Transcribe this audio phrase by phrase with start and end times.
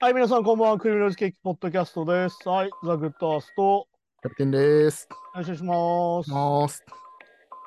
[0.00, 0.78] はい、皆さん、こんばんは。
[0.78, 2.48] クリミナルズケーキポッドキャストです。
[2.48, 3.86] はい、ザ・グッドアースト、
[4.22, 5.06] キャプテンです。
[5.34, 6.30] お願いします。
[6.30, 6.82] ます。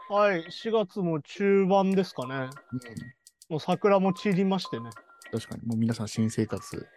[0.09, 2.35] はい、4月も中盤ですかね。
[2.35, 2.49] うん、
[3.49, 4.89] もう桜も散りましてね。
[5.31, 6.87] 確かに、もう皆さん新生活、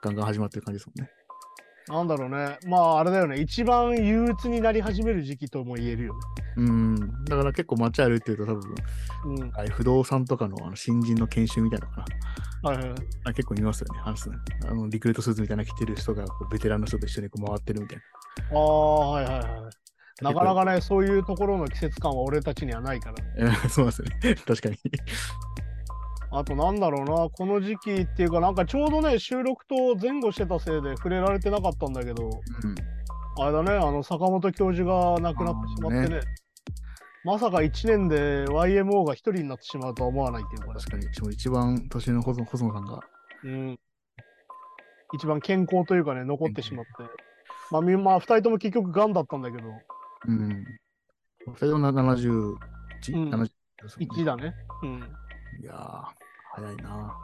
[0.00, 1.10] ガンガン始まってる感じですもんね。
[1.88, 2.58] なんだろうね。
[2.66, 3.40] まあ、あれだよね。
[3.40, 6.20] 一番憂鬱になり始める時期とも言えるよね。
[6.56, 7.24] うん。
[7.24, 8.74] だから結構街歩いてると多分、
[9.26, 9.52] うん。
[9.54, 12.04] あ不動産とかのあの新人の研修みたいなのか
[12.62, 12.70] な。
[12.70, 12.94] はいはい。
[13.24, 14.36] あ結構見ますよね、話すね。
[14.66, 17.98] あのリクルートスーツみたいなの着てる人がこうベテランの人と一緒にこう回ってるみたい
[18.50, 19.44] ああ、はいはいはい。
[20.22, 20.30] な。
[20.30, 23.16] なかなかね、そういうところの季節感は俺たちにはないから。
[23.36, 24.34] え ーそうですよね。
[24.46, 24.78] 確かに。
[26.36, 32.74] あとなんだろうな、この時期っていうか、なんかちょうどね、収録と前後してたせいで触れられてなかったんだけど、うん。
[33.40, 36.20] あれだね、あの坂本教授が亡くなってしまってね、
[37.24, 41.06] まさか1年で YMO が1人になってしまうとは思わないっていうか、確かに。
[41.32, 43.00] 一番年の細野さんが、
[43.44, 43.78] うん、
[45.14, 46.90] 一番健康というかね、残ってしまって、
[47.70, 49.68] まあ、みまあ、2人とも結局がんだったんだけど、
[50.26, 50.64] うん。
[51.46, 52.56] 二人とも71、
[53.14, 53.50] うん70
[53.82, 54.54] ですもんね1だね。
[54.82, 55.14] うん。
[55.62, 56.23] いやー、
[56.56, 57.18] 早いな。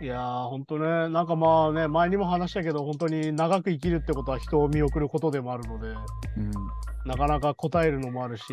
[0.00, 6.50] いやー、ほんとね、なんかまあね、前にも話したけど、本当に長く生きるってことは人を見送ることでもあるので、うん。
[7.04, 8.44] なかなか答えるのもあるし、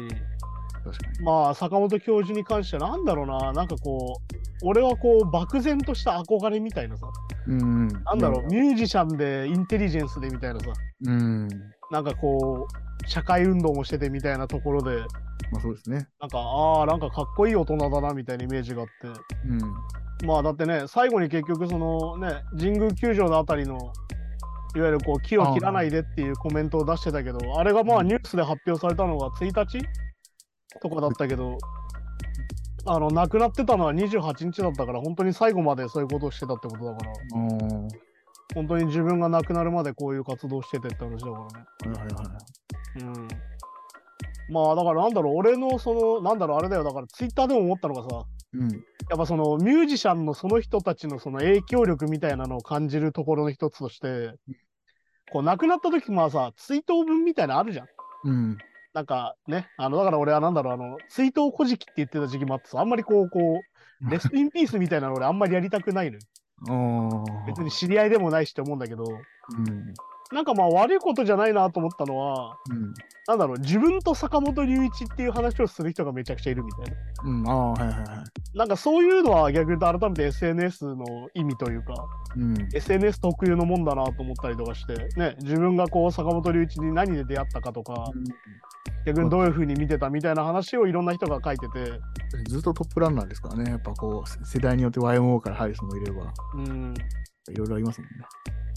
[0.83, 1.25] 確かに。
[1.25, 4.17] まあ、坂本教授に関しては、なんだろうな、なんかこ
[4.63, 7.07] う、俺はこう、漠然とした憧れみたいなさ、
[7.47, 7.87] うん。
[7.87, 10.65] なんだろう、ミュージシャンで、インテリジェンスでみたいなさ、
[11.05, 11.47] うん。
[11.91, 14.97] なんかこう、社会運動もしててみたいなところで、
[15.51, 16.07] まあそうですね。
[16.19, 19.07] なんか、ああ、なんかかっこいい大人だなみたいなイメージがあって、
[19.47, 19.59] うん。
[20.25, 23.77] まあだってね、最後に結局そのね、神宮球場のあたりの、
[24.75, 29.79] いわゆるこう木を切らないでっていうコメントを出してたけど、あれがまあニュースで発表されたのが1日
[30.81, 31.57] とかだったけど、
[32.85, 37.89] あの亡くなってたのは28日だったから、本当に最後までそういうことをしてたってことだから、あーは
[38.55, 41.47] 本当に自分が亡くなるまでこういう活動しててって話だか
[41.85, 41.97] らね。
[41.97, 42.23] いはいは
[42.95, 43.03] い。
[43.03, 43.27] うん。
[44.49, 48.25] まあだからなんだろう、俺のその、なんだろう、あれだよ、だからツイッターでも思ったのがさ、
[48.59, 48.71] うん。
[48.71, 54.33] やっぱそのミュージシャンのその人たちのその影響力みたいなのを感じるところの一つとして、
[55.31, 57.87] こう亡くなった時まあさ、追悼文みたいなのあるじゃん。
[58.25, 58.57] うん。
[58.93, 66.19] なんかね、あのだから俺はなんだろう、あの追悼古事記って言ってた時期もあってさ、あんまりこう、こう、レストインピースみたいなの俺あんまりやりたくないのよ。
[67.45, 69.93] 別に知り合いでもないしって思うんだけど、うん。
[70.31, 72.93] なんかまあ悪いことじゃないなと思ったのは、うん。
[73.27, 76.97] なんだろう、自分と坂本龍一っていう話をする人がめちゃくちゃいるみたいな。
[77.23, 77.49] うん。
[77.49, 78.57] ああ、はいはいはい。
[78.57, 81.93] なんかそういうのは逆に言うと改めて SNS の意味というか、
[82.35, 82.55] うん。
[82.73, 88.11] SNS 特有のもんだなと思ったりとかして、ね、自分がこう坂本龍一に何で出会ったかとか、
[89.05, 91.99] 逆にどういう風に見てたみたいな話をいろんな人が書いてて、
[92.49, 93.71] ずっとトップランナーですからね。
[93.71, 96.93] やっぱこう、世代によって YMO から入る人もいれば、うん、
[97.49, 98.25] いろいろありますもんね。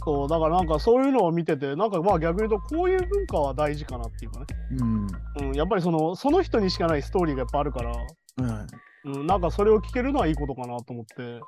[0.05, 4.47] そう、だからなんかそういうのを見てて、なんかまあ逆に言うとこういう文化は大事かなっていうかね、
[4.79, 5.07] うん。
[5.49, 9.09] うん、やっぱりそのその人にしかないストーリーがやっぱあるから、はい。
[9.09, 11.41] うん、なんかそれを聞けるのはいいことかなと思って、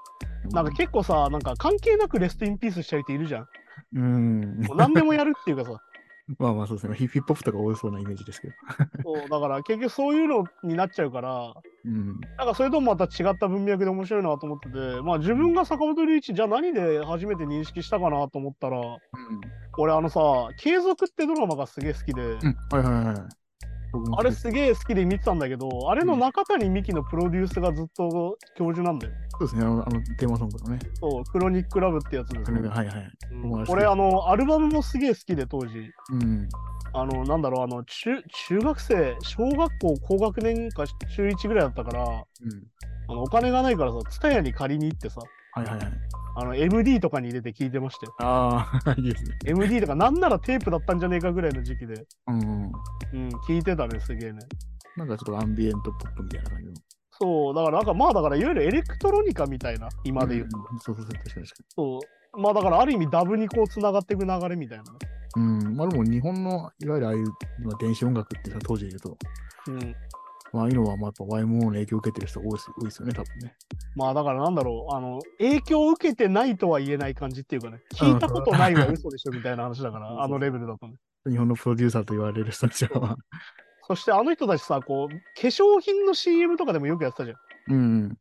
[0.51, 3.49] なんか結構さ、なんか関係なくレストインピースしちゃう人いるじゃん。
[3.95, 4.61] うん。
[4.67, 5.81] もう何でもやるっていうかさ、
[6.39, 6.95] まあまあそうですね。
[6.97, 8.55] ヒップホップとか多そうなイメージですけど。
[9.03, 12.21] そうだから結局そういうのになっちゃうから、うん。
[12.39, 18.79] なんかそれともまた違った文脈で面白いなと思ってて、まあ自分が坂本龍一、じゃあ何で初めて認識したかなと思ったら、
[19.79, 20.21] 俺あのさ、
[20.59, 22.57] 継続ってドラマがすげえ好きで、うん。
[22.71, 23.42] はいはいはい。
[24.17, 29.13] あれすげえ好きで見てたんだけど、あれの中谷美紀のプロデュースがずっと教授なんだよ。
[29.33, 29.63] そうですね。
[29.65, 29.85] あの、
[30.19, 30.79] テーマソングのね。
[31.01, 33.11] そう、クロニックラブってやつですねがはいはい。
[33.33, 35.93] うん友達俺あの、アルバムもすげえ好きで当時。
[36.13, 36.49] うん。
[36.95, 42.25] あの、なんだろう、あの、中、中学生、小学校高学年か中1ぐらいだったから、うん。
[43.09, 45.21] あの、お金がないからさ、ツタヤに借りに行ってさ、
[45.53, 45.93] はいはいはい。
[46.35, 48.15] あの、MD とかに入れて聞いてましたよ。
[48.21, 49.37] ああ、 いいですね。
[49.47, 52.73] MD とか、なんならテープだったんじゃねえかぐらいの時期で、うん。
[53.13, 54.39] うん、聞いてたね、すげえね。
[54.97, 56.73] なんかちょっとアンビエントポップみたいな感じの。
[57.11, 60.59] そう、だからなんかまあだからいわゆるエレクトロニカみたいな、今で言うと。
[60.59, 62.41] んそうそうそう、確かに確かそう。
[62.41, 64.85] まあだからある意味ダブにこう繋がっていく流れみたいな。
[65.37, 65.77] うん。
[65.77, 67.25] まあでも日本の、いわゆるああいう、
[67.61, 69.19] まあ、電子音楽ってさ当時で言うと、
[69.69, 69.95] うん。
[70.53, 73.55] まあああいうのはまあやっぱ YMO の影響を受けてる人多いです多いですよね、多分ね。
[73.97, 80.95] まあだからなんだろう、あの、影響を受けてないとは言えない感じっていうかね、聞いたことないは嘘でしょみたいな話だから、あのレベルだとね。
[81.29, 83.17] 日本のプロデューサーと言われる人たちは。
[83.87, 87.37] そしてあの人たちさ、こう、化粧品の CM とかでもよくやってたじゃん。
[87.75, 88.19] うん。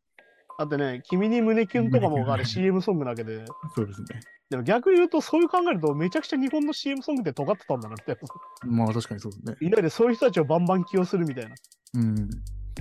[0.58, 3.44] だってね、君に胸キュンとかもあれ CM ソングなわけで。
[3.74, 4.20] そうですね。
[4.50, 8.18] でも逆に言うと、そういう考えると、めちゃくちゃ日本の CM ソングって尖ってたんだなって。
[8.66, 9.56] まあ確かにそうですね。
[9.60, 11.54] いわゆるそういう人たちをバンバン起用するみたいな。
[11.94, 12.28] うん。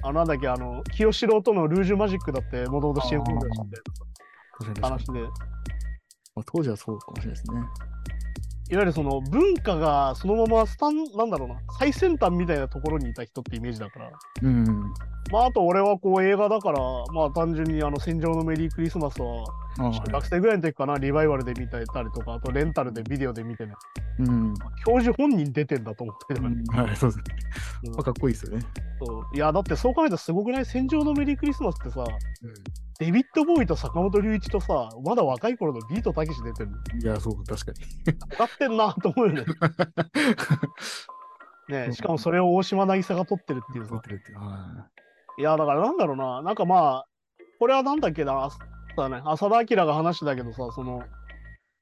[0.04, 5.22] あのなんだっけ、あの、清志郎とのルージュマジックだって、もともと CM ソングだしみたいな話で。
[6.34, 7.62] まあ、当時はそうかもしれないですね。
[8.72, 14.12] いわゆるその文化がそのままスタン、なんだろうな、最先端みたいなところにいた人ってイメージだから。
[14.44, 14.66] うん。
[15.30, 16.80] まあ、あと俺はこう映画だから、
[17.14, 19.44] まあ単純にあの戦場のメリークリスマスは、
[19.78, 23.74] 学生ぐらいの時かな、リバイバルで見てたりとか、あとレンタルでビデオで見てね、
[24.20, 24.54] うん。
[24.86, 27.24] 教授本人出てんだと思ってる、うんはい、そうですね。
[27.86, 28.66] うんまあ、かっこいいですよね。
[29.00, 30.66] そういや、だってそう考えたらすごくない？
[30.66, 32.08] 戦場のメリークリスマスってさ、うん
[33.00, 36.78] デビッド・ボーイと坂本龍一とさ、まだ若い頃のビートたけし出てるの？
[37.02, 38.14] いや、そう、確かに。
[38.14, 39.46] 分かってんなと思うよね。
[41.88, 44.02] ねしかもそれを大島渚が撮ってるっていうさ撮っ。
[44.02, 44.36] てるってい
[45.40, 47.06] いや、だからなんだろうな、なんかまあ、
[47.60, 48.50] これはなんだっけな、あ
[48.96, 51.04] そうだね、浅田明が話してたけどさ、その、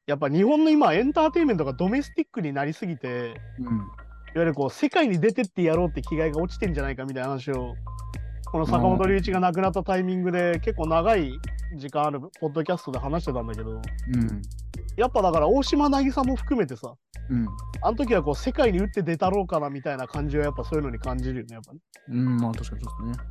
[0.06, 3.08] やっぱ日本の今、エンターテインメントがドメスティックになりすぎて、
[3.60, 3.64] い。
[3.64, 3.78] うん。
[3.78, 3.86] いわ
[4.36, 7.76] ゆるこう、世界に出てってやろうって気概が落ちてんじゃないかみたいな話を、
[8.52, 11.32] この坂本龍一が亡くなったタイミングで結構長い
[11.78, 13.82] 時間あるポッドキャストで話してたんだけど、うん。
[15.00, 16.94] やっぱだから大島渚も含めてさ、
[17.30, 17.48] うん。
[17.82, 21.80] あの時はこう世界に打って出たろうかなみたいな感じはやっぱそういうのに感じるよね、やっぱね。
[22.10, 23.26] うん、まあ確かにそうですね。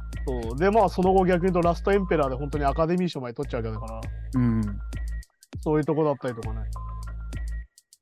[0.46, 4.00] そうで、まあその後逆に言うとラストエンペラーで本当にアカデミー賞まで取っちゃうわけだから、
[4.34, 4.62] うん。
[5.60, 6.60] そういうとこだったりとかね。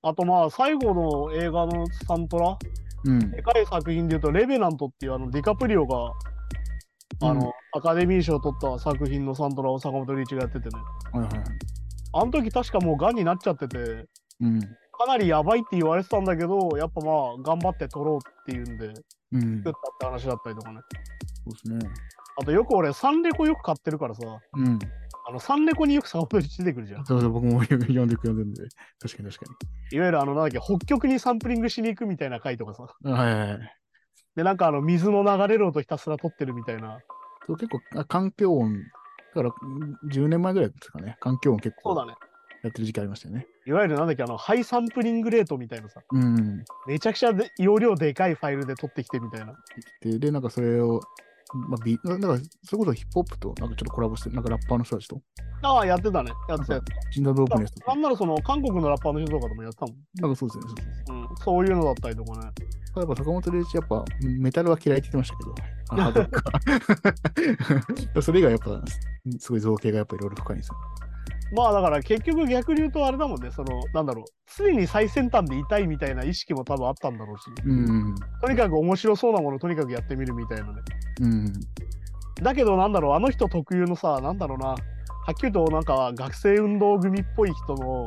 [0.03, 2.57] あとまあ最後の映画のサントラ、
[3.05, 3.31] うん。
[3.33, 6.13] でかい作品で言うとレベナントっていうあのディカプリオが、
[7.23, 10.81] あの、うんアカデミー賞を取った作品のサントラを坂本龍一がやっててね。
[11.13, 11.47] はいはいはい。
[12.19, 14.07] あの時確かもう癌になっちゃってて、
[14.41, 14.61] うん。
[14.61, 18.93] かなりやばいって言われてたんだけど、やっぱまあ頑張って撮ろうっていうんで、
[19.33, 19.59] うん。
[19.59, 20.81] 作ったって話だったりとかね。
[21.45, 21.93] そうですね。
[22.39, 24.23] あとよく俺、サンレコよく買ってるからさ、
[24.55, 24.79] うん。
[25.29, 27.05] あのサンレコによく坂本龍一出てくるじゃん。
[27.05, 28.63] そうそう、僕も読んで読んでるんで。
[29.01, 29.53] 確かに確か
[29.93, 32.87] いわゆるあの、なんだっけ、北極にサンプリングしに行くみたいな回とかさ。
[33.03, 33.13] に。
[33.13, 33.59] はいはいはい。
[34.37, 37.01] で、なんかあの、水の流れる音ひたすら撮ってるみたいな。
[37.47, 38.83] そう結構、あ環境音、
[39.37, 41.17] だからうん10年前ぐらいですかね。
[41.21, 42.17] 環境音結構そうだね。
[42.63, 43.47] やってる時期ありましたよね。
[43.67, 46.01] いわゆるなんだっけ、あの、ハイサンプリングレートみたいなさ。
[46.11, 46.65] うん。
[46.87, 49.55] めちゃくちゃで容量でかいファイルで撮ってきてみたいな。
[50.01, 51.01] で、でなんかそれを、
[51.53, 55.21] まあ、ビなんか、それこそヒップホップとなんかちょっとコラボして、なんかラッパーの人たちと、
[55.63, 56.33] ああ、やってたね。
[56.49, 57.87] やってたやってジンダードープネスとた。
[57.87, 59.97] なか、んならその、韓国のラッパーの人とかでもやってたもん。
[60.21, 60.65] なんかそうですね。
[60.67, 62.51] そうですねうん、そういうのだったりとかね。
[63.01, 65.55] やっぱ坂本龍一、やっぱメタルは嫌いって言ってましたけど、
[65.91, 68.83] あハードロックそれ以外やっぱ、
[69.39, 70.75] すごい造形がやっぱいろいろ深いんですよ。
[71.53, 74.25] まあだから結局逆に言うとあれだもんね、その、なんだろう、
[74.57, 78.15] 常に最先端でいたいみたいな意識も多分あったんだろうし、うん。
[78.43, 80.73] とにかく面白そうなものとにかくやってみるみたいなね。
[81.21, 81.53] うん。
[82.43, 84.77] だけどなんだろう、あの人特有のさ、なんだろうな、は
[85.31, 88.07] っきりとなんか学生運動組っぽい人の、うん。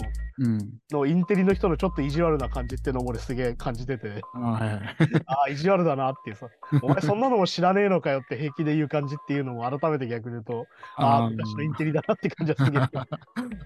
[0.91, 4.81] のインテリの人のちょっと意地悪な感じっていうのも俺すげえ感じてて、あはいはい。
[5.25, 6.47] ああ、意地悪だなっていうさ、
[6.81, 10.65] お前そんなのも知らねえのかよって平気で言う感じっていうのも改めて逆に言うと、
[10.97, 12.81] ああ、ー昔のインテリだなって感じはすげえ。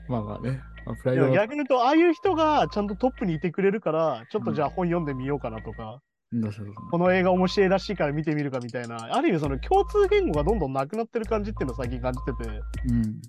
[0.08, 0.62] まあまあね。
[0.86, 6.52] まあ、プライでド逆に言うと、ああいう人がちゃんとトップにいてくれるから、ちょっとじゃあ本読んでみようかなとか、うん。
[6.90, 12.50] この映画面白いらしいから見てみるかみたいな、ある意味その共通言語がどんどんなくなってる感じっていうのを最近感じてて、
[12.90, 13.22] うん。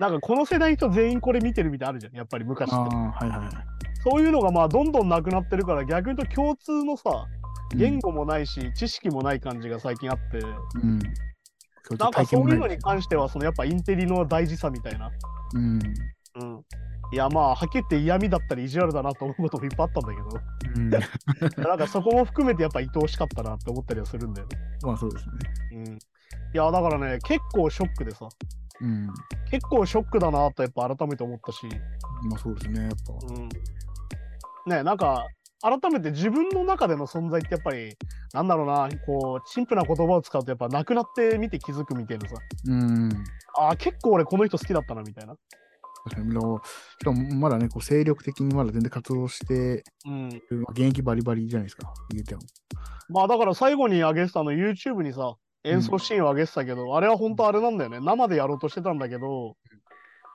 [0.00, 2.74] なんかこの世代の人全員これ見てるみたいあるじゃん、やっぱり昔って。
[2.74, 3.50] はいはいはい。
[4.02, 7.26] そういうのがまあどんどんなくなってるから、逆に言うと共通のさ、
[7.76, 10.38] 言語もないし、知識もない感じが最近あって、
[10.82, 10.98] うん。
[11.98, 15.10] なんかそういうのにか関しては、そのやっぱインテリの大事さみたいな。
[15.54, 15.78] うん。
[16.36, 16.64] うん。
[17.12, 20.40] いやまあ、はっきり言って嫌味だったり意地悪だなと思うこともいっぱいあったんだけど、
[20.76, 20.90] うん。
[21.62, 24.56] なんかそこも含めてやっぱ愛おしかったなって思ったりはするんだよね。
[24.82, 25.32] まあそうですね。
[25.72, 25.84] うん。
[25.94, 25.98] い
[26.54, 28.26] や、だからね、結構ショックでさ、
[28.80, 29.08] うん。
[29.50, 31.66] 結構ショックだなとやっぱ改めて思ったし、
[32.28, 32.82] まあそうですね。
[32.82, 33.34] やっぱ。
[33.34, 33.48] うん。
[34.66, 35.26] ね、なんか、
[35.62, 37.94] 改めて自分の中での存在ってやっぱり、
[38.32, 42.34] なんだろうな、こう、陳腐な言葉を使うとやっぱなくなってみて気づくみたいなさ、
[42.66, 43.08] うん。
[43.58, 45.36] ああ、結構俺この人好きだったなみたいな。
[46.02, 50.28] 確しかもまだね、こう精力的にまだ全然活動して、うん。
[50.62, 51.92] まあ現役バリバリじゃないですか。
[52.10, 52.40] 言うても。
[53.10, 55.34] まあだから最後に上げてたの YouTube にさ、
[55.64, 58.00] 演奏シーンを上げてたけど、あれは本当あれなんだよね。
[58.00, 59.56] 生でやろうとしてたんだけど、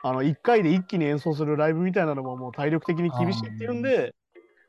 [0.04, 4.14] あの、1回で一気に演奏するライブみたいなのももう体力的に厳しいっていうんで、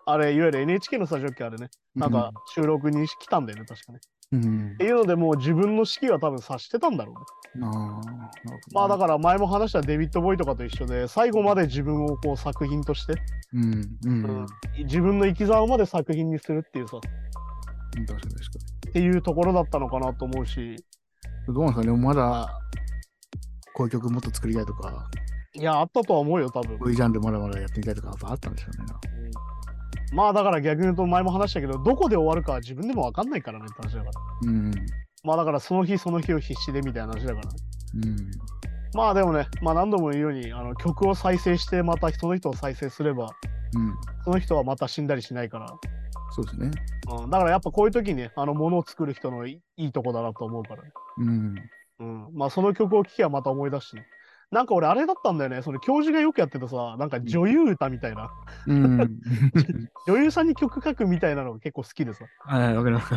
[0.07, 3.99] あれ、いわゆる NHK のスタジオ機あれね、なんか収録に来たんだよね、確かね。
[4.33, 4.73] うん。
[4.75, 7.67] っていうのでもう自分の指揮は多分察してたんだろうね。
[7.67, 8.01] あ
[8.73, 13.15] まあだから前も話したデビッド・ボーイとかと一緒で、最後まで自分をこう作品として、
[13.53, 13.65] うん。
[13.65, 13.73] うん。
[13.73, 14.47] ううんん。
[14.85, 16.99] 自分の生き様まで作品にするっていうさ、
[18.05, 20.77] 確かに確かっていうところだったのかなと思うし、に。
[21.55, 22.61] どうなんですかね、まだ、
[23.75, 25.09] こういう曲もっと作りたいとか、
[25.55, 26.85] いや、あったとは思うよ、多分こ。
[26.87, 28.93] ういうジャンルまだまだやってみたいとか、あったんでしょうね。
[30.13, 34.11] まあだから逆に言うと前も話したけど、どこで終わるかは自分でも分かんないからねって話だか
[34.45, 34.51] ら。
[34.51, 34.71] うん。
[35.25, 37.53] まあだからその日その日を必死でみたいな話だからね。
[37.95, 38.17] うん。
[38.97, 43.29] まあでもね、まあ何度も言うように、あの曲を再生して、またその人を再生すれば、
[43.75, 43.95] うん。
[44.25, 45.67] その人はまた死んだりしないから。
[46.31, 46.71] そうですね。
[47.11, 50.93] うん、だからやっぱこういう時にね、あの、ものを作る人のいいいとこだなと思うからね。
[51.19, 51.55] うん。
[52.01, 52.29] うん。
[52.33, 54.07] まあその曲を聴けばまた思い出すしね。
[54.51, 58.31] なんか俺あれだったんだよね、その教授がよくやってたさ、なんか女優歌みたいな、
[58.67, 59.21] うん。
[60.07, 63.15] 女優さんに曲書くみたいなのが結構好きでさ、はい、わかります。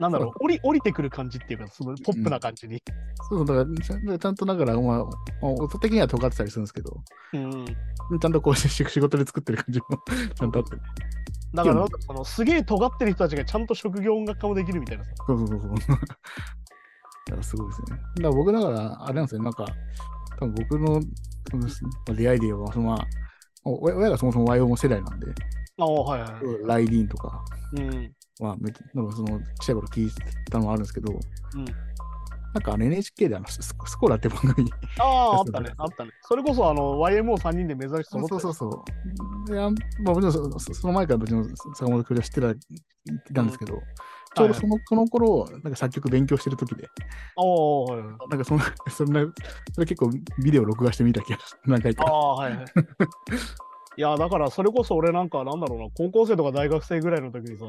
[0.00, 2.82] なんだろう、降り降りてくる感じっていうか、そのポップな感じに。
[3.28, 6.96] そうそう、だからちゃん、とだから、まあ、まあ音的には尖ってたりするんですけど、
[7.34, 7.64] うん。
[7.66, 9.86] ちゃんとこう、し仕事で作ってる感じも
[10.34, 10.76] ちゃんとあって。
[11.52, 15.10] だからそのすげえ尖ってる人たちがちゃんと職業音楽家もできるみたいなさ。
[15.26, 15.60] そうそうそう。
[15.76, 17.86] だからすごいですね。
[17.90, 19.66] だから僕だから、あれなんですよ、なんか、
[20.38, 21.00] 多分僕の
[22.14, 23.06] 出会いで言えば、そのまあ、
[23.64, 25.26] お親がそもそも YO 世代なんで、
[25.78, 26.66] ああ、はいはい。
[26.66, 27.44] ライディーンとか、
[27.76, 28.14] うん。
[28.40, 30.10] まあ、めなんかその、ちっちゃい頃聞い
[30.50, 31.64] たのもあるんですけど、うん
[32.52, 34.68] なんかあの NHK であのスコラって番組
[34.98, 36.10] ああ、あったね、あったね。
[36.22, 38.84] それこそあの YMO3 人で目指してそうそうそ
[39.46, 39.52] う。
[39.52, 43.80] であんまあ、もちろんその前からもちろん坂本教授は知ってたいたんですけど、
[44.34, 46.88] ちょうどそのその頃、なんか作曲勉強してる時で、
[47.36, 48.08] ああ、はいはい。
[48.30, 49.20] なんかそんな、 そんな、
[49.72, 50.10] それ結構
[50.42, 52.02] ビデオ録画してみた気がし何回か。
[52.04, 52.64] ああ、はいはい。
[53.96, 57.64] いや、だからそれこそ俺なんかなんだろうな、高校生とか大学生ぐらいの時にさ、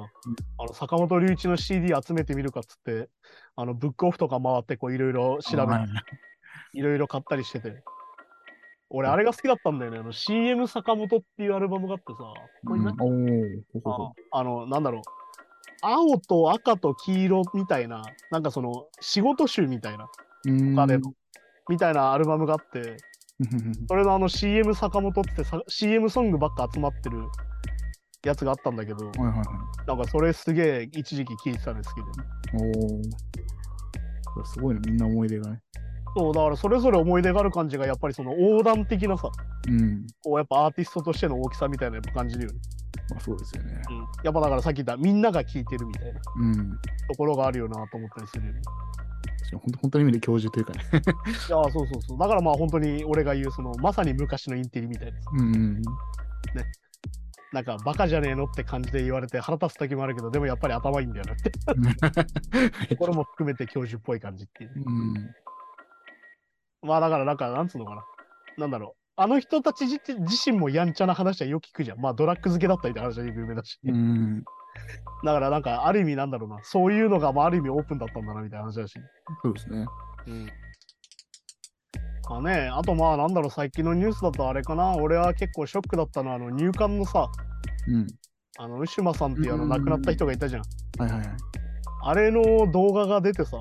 [0.60, 3.10] あの坂本龍一の CD 集めてみるかっつって、
[3.56, 5.88] あのブックオフとか回ってこういろいろ調べはい。
[5.88, 5.94] て、
[6.74, 7.84] いろいろ買ったりしてて。
[8.94, 10.00] 俺あれが好きだったんだよね。
[10.00, 12.20] あの CM 坂本っていうアルバムがあってさ、
[13.86, 15.02] ああの、なんだろう。
[15.82, 20.10] 青と赤と黄色みたいな、なんかその仕事集みたいな、
[20.46, 20.76] うーん。
[20.76, 21.14] 彼の、
[21.70, 22.98] みたいなアルバムがあって、
[23.88, 27.18] それのあの CM 坂本ってさ CM ソングばっか集まってる
[28.24, 29.88] やつがあったんだけど、はいはいはい。
[29.88, 32.08] なんかそれすげえ一時期聴いてたんですけど、
[34.40, 34.46] おお。
[34.46, 35.60] すごいね、みんな思い出がね。
[36.16, 39.30] そう、だからそれぞれ思い出がある感じがやっぱりその横断的なさ、
[39.68, 40.06] うん。
[40.24, 42.60] こうやっぱアーティストとしての大きさみたいなやっぱ感じるよね。
[43.10, 43.82] まあそうですよね。
[43.90, 43.98] うん。
[44.24, 46.72] やっぱだからさっき言ったみんなが聴いてるみたいなうん。
[47.08, 48.62] ところがあるよなと思ったりするよね。
[49.52, 50.80] 本当本当の意味で教授というかね。
[50.92, 51.02] いや、
[51.48, 52.18] そうそうそう。
[52.18, 55.30] だからまあ本当に俺が言うそのまさに昔のインテリみたいなさ。
[55.38, 55.82] うん。
[57.52, 61.52] なんかバカじゃねえのって感じで言われて腹立つ時もあるけど、でもやっぱり頭いいんだよなって。
[62.96, 64.72] これも含めて教授っぽい感じっていう。
[64.76, 65.36] うん。
[66.84, 68.06] まあだからなんか、なんつうのかな。
[68.58, 69.02] なんだろう。
[69.18, 72.00] あの人たち自自身もやんちゃな話はよく聞くじゃん。
[72.00, 73.80] まあドラッグ漬けだったりって話は有名だし。
[73.84, 74.44] うん。
[75.24, 76.60] だからなんかある意味なんだろうな。
[76.64, 78.94] そういうのがまあある意味オープンだったんだなみたいな話だし。
[79.44, 79.86] そうですね。
[80.28, 80.48] うん。
[82.30, 84.96] まあね、あとまあなんだろう、最近のニュースだとあれかな。
[84.96, 87.28] 俺は結構ショックだったのは、あの入管のさ、
[87.88, 88.08] うん。
[88.58, 90.62] あの、ウシュマさんっていうあのうん亡くなった人がいたじゃん。
[90.98, 91.30] はいはいはい。
[92.04, 93.58] あれの動画が出てさ、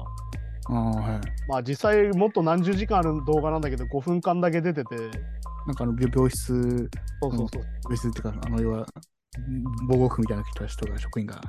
[0.67, 1.21] ああ、はい。
[1.49, 4.97] まあ実際もっと何十時間ある動画なんだけど、5分間だけ出てて、
[5.67, 6.89] なんかあの病病室、
[7.23, 7.63] そうそうそう。
[7.85, 8.87] 病室っていうか、あの要は、
[9.89, 11.41] 防護服みたいな人たちとか職員が、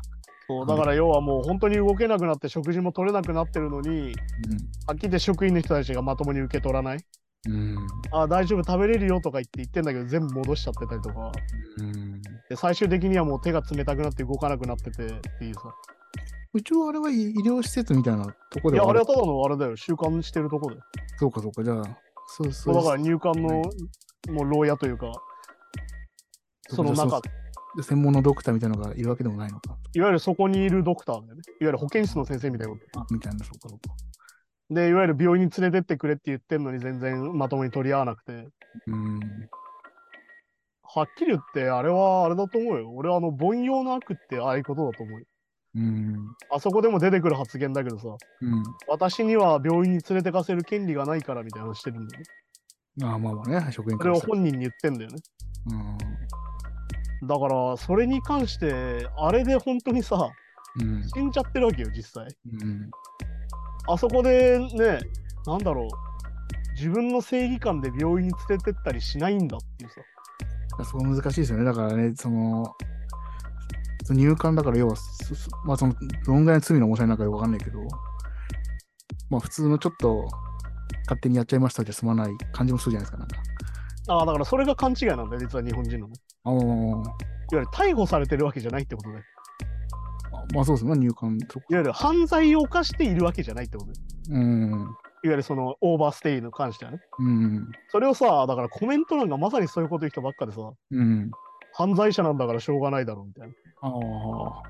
[0.47, 4.13] そうだから要はもう本当に動けなくなって食事も取れなくなってるのに、
[4.87, 6.97] はっきり言って職員の人たちがまともに受け取らない。
[7.47, 7.53] うん。
[7.53, 7.77] うん。
[8.11, 11.31] あ大丈夫、食べれるよとか言って言ってんだけど、全部戻しちゃってたりとか。
[11.77, 12.21] うん。
[12.49, 15.09] で、最終的にはもう手が冷たくなって動かなくなっててっ
[15.39, 15.61] ていうさ。
[16.53, 19.77] 一応あれは医医療施設みたいなとこいや、ではるあれはただのあれだよ。
[19.77, 20.77] 習慣してるとこで。
[21.17, 21.83] そうかそうか、じゃあ、
[22.27, 23.61] そうそそううだから入管の
[24.29, 25.11] もう牢屋というか、
[26.69, 27.29] その中、で
[27.81, 29.77] 専門のドクターみたいなのがいるわけでもないのか。
[29.93, 31.41] いわゆるそこにいるドクターだよね。
[31.59, 32.99] いわゆる保健室の先生みたいなこと。
[32.99, 33.95] あみたいな、そうかそうか。
[34.69, 38.47] で、いわゆる病院に連れてってくれって言ってんのに全然まともに取り合わなくて。
[38.87, 39.19] うん。
[40.83, 42.91] はっきり言って、あれはあれだと思うよ。
[42.91, 45.25] 俺はあの、凡庸な悪ってああいうことだと思うよ。
[45.75, 46.35] うん。
[46.49, 48.07] あそこでも出てくる発言だけどさ、
[48.41, 48.63] うん。
[48.87, 52.27] 私には病院に連れてかせる権利がないからみたいな話してるんだよね。
[53.03, 55.17] ああまあまあね、職員それをからしたら本人に言ってんだよね。
[57.21, 57.27] うん。
[57.27, 60.29] だから、それに関して、あれで本当にさ、
[60.79, 61.03] うん。
[61.13, 62.27] 死んじゃってるわけよ、実際。
[62.53, 62.91] うん。
[63.87, 64.99] あそこでね、
[65.45, 65.87] なんだろう、
[66.75, 70.01] 自分の正義感で病院に連れてったりしないんだっていうさ。
[70.85, 71.65] そこ難しいですよね。
[71.65, 72.75] だからね、その、
[74.03, 74.95] その入管だから要は、
[75.65, 75.93] まあその、
[76.25, 77.79] どんぐらいの罪の重さになるかよくわかんないけど、
[79.29, 80.27] まあ普通のちょっと
[81.03, 83.37] 勝手にやっちゃいましたじゃ済まない感じもするじゃないですか、なんか。
[84.07, 86.13] ああ、だからそれが勘違いなんだよ、実は日本人のね。
[86.43, 87.13] ああ、いわ
[87.51, 89.17] ゆる逮捕されてるわけじゃないってことで。
[89.17, 89.21] い
[90.53, 91.65] まあそうですね、入管とか。
[91.69, 93.99] わゆる犯罪を犯しているわけじゃないってことで。
[94.31, 94.71] うん。
[95.23, 96.99] いわゆるそのオーバーステイに関してはね。
[97.19, 97.71] うん。
[97.89, 100.59] それをさ、だからコメント欄がまさにそういうこと言う人ばっかでさ、
[100.91, 101.31] うん。
[101.73, 103.53] 犯罪者なんだからしょうがないだろうみたいな。
[103.81, 104.63] ああ。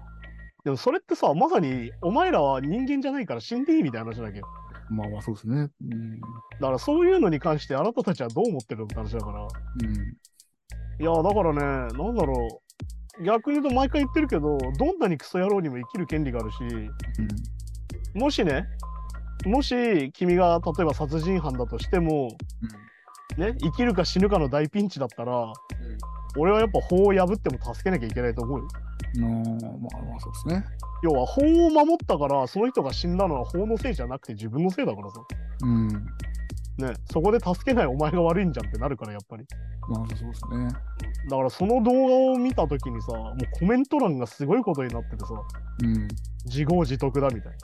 [0.64, 4.48] でもそれってさ、まさにお前らは人間じゃないから死んでいいみたいな話だけど。
[4.90, 5.70] まあまあそうですね。
[5.82, 6.20] うん。
[6.20, 6.28] だ
[6.60, 9.42] からそういうのに関してあなたたちはどう思ってるのって話だから。
[9.42, 10.18] うん。
[11.02, 11.60] いや、だからね、
[11.98, 12.62] なんだろ
[13.20, 13.24] う。
[13.24, 16.58] 逆に言うと毎回言ってるけど、どんなにクソ野郎にも生きる権利があるし、
[18.14, 18.68] もしね、
[19.46, 22.30] もし君が例えば殺人犯だとしても、
[23.36, 25.52] ね、生きるか死ぬかの大ピンチだったら、
[26.38, 28.68] 俺はやっぱ法を破っても助けなきゃいけないと思うよ。
[29.20, 30.64] まあまあそうですね。
[31.02, 35.20] 要は法を守ったから、その人が死んだのは法のせいじゃなくて自分のせいだからさ。
[35.64, 36.06] うん。
[36.82, 39.46] ね、そこで助けないお前が悪いんじゃんってなるから、やっぱり。
[39.90, 40.68] まあそうですね。
[41.30, 45.28] だからその動画を見たときにさ、もうコメント欄がすごいことになっててさ、
[45.84, 46.08] うん。
[46.46, 47.58] 自業自得だみたいな。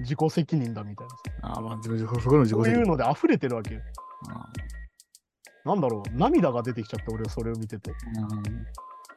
[0.00, 1.16] 自己責任だみたいなさ。
[1.42, 2.80] ああまあ自分、そこの自己そう責任。
[2.80, 3.80] いうので溢れてるわけよ。
[4.28, 4.46] あ
[5.64, 7.90] なんだろう、涙が出てきちゃって、俺はそれを見てて。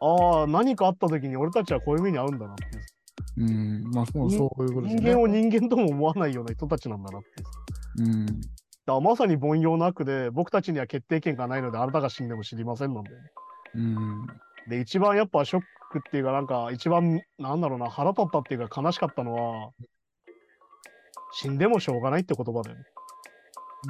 [0.02, 2.84] あああ、何かあったときに俺たちはこういう目に遭うんだなっていう。
[3.38, 3.50] うん。
[3.86, 3.92] うん。
[3.92, 5.02] まあそうそういうことですね。
[5.02, 7.28] 人間を人間とも思わないような人たちなんだなって。
[8.00, 8.26] うん。
[8.94, 13.24] だまさに凡庸な悪で、僕たちには決定権がないので、あなたが死んでも知りませんなんだよね。
[13.76, 14.28] うん。
[14.70, 19.72] で、一番やっぱショックっていうか、なんか一番、なんだろうな、腹立ったっていうか悲しかったのは、
[21.34, 22.78] 死んでもしょうがないって言葉だよ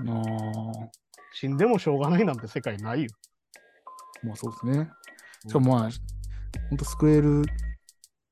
[0.10, 0.90] あ。
[1.34, 3.10] 死んでもしょうがないなんて世界ないよ。
[4.24, 4.90] まあそうですね。
[5.48, 5.90] しかもまあ、
[6.70, 7.44] 本当救える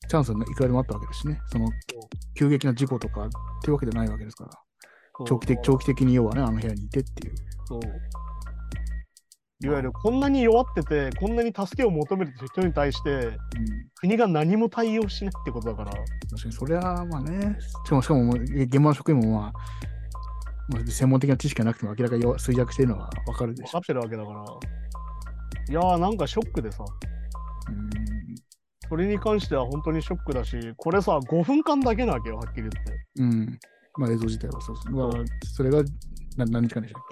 [0.10, 1.40] チャンスがいくらでもあったわけですしね。
[1.48, 1.68] その
[2.38, 3.30] 急激な事故とかっ
[3.62, 4.67] ていうわけじゃないわけですから。
[5.26, 7.36] 長期的、長期的に要はね、あの部屋にいてっていう。
[7.66, 7.82] そう
[9.60, 13.36] いわゆるこんなに弱ってて、こんなに助けを求める人に対して、うん、
[13.96, 19.54] 国が何も対応しないってことだから、確かにそれはまあね、しかもしかももう現場の職員もまあ、
[20.70, 24.44] まあ、専門的な知識がなくても明らかに弱衰弱しているのはわかるでしょ分かってるわけだから。
[25.70, 27.72] いやー、なんかショックでさ、う。
[27.72, 27.90] うん
[28.90, 32.80] それに関しては本当にショックだし、これさ、5分間だけなわけよ、はっきり言って。
[33.18, 33.60] うん。
[33.98, 34.90] まあ映像自体はそうです。
[34.90, 35.10] まあ、
[35.56, 35.84] それが
[36.38, 37.04] 何何日間でしたっ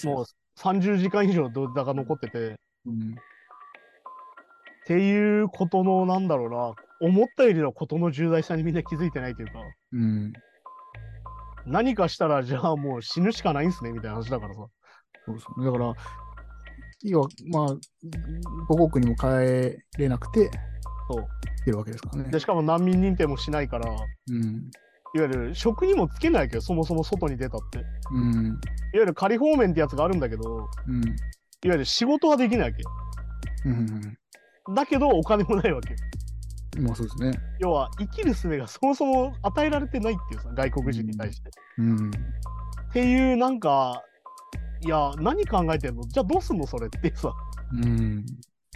[0.00, 0.06] け？
[0.08, 0.24] もう
[0.58, 2.54] 30時間以上動画が残ってて、っ
[2.86, 3.14] うん。
[4.86, 9.52] ていうことの、なんだろうな、思ったよりのことの重大さにみんな気づいてないというか、
[9.92, 10.32] うん。
[11.66, 14.66] 何かしたら、じゃあもう死ぬしかないんすね、みたいな話だからさ。
[15.26, 15.64] そう。
[15.64, 15.92] だから、
[17.02, 17.66] 要は、まあ、
[18.66, 20.50] 母国にも帰れなくて、
[21.10, 21.28] そう。
[21.62, 22.40] 来てるわけですからねで、。
[22.40, 23.94] しかも難民認定もしないから、
[25.14, 25.32] いわうん。
[25.32, 27.78] ゆる職にもつけないわけど、そもそも外に出たって。
[27.78, 28.60] いわうん。
[28.94, 31.04] ゆる仮放免ってやつがあるんだけど、うん。
[31.04, 31.14] いわ
[31.62, 32.82] ゆる仕事はできないわけ。
[33.68, 34.74] うん。
[34.74, 35.94] だけど、お金もないわけ。
[36.80, 37.38] まあそうですね。
[37.58, 41.50] 要は、生きる術がそもそも与えられてないっていうさ、外国人に対して。
[41.78, 42.10] うん。
[42.10, 44.02] っていう、なんか、
[44.80, 46.04] いや、何考えてんの？
[46.06, 47.32] じゃあどうすんのそれってさ、
[47.72, 48.24] うん。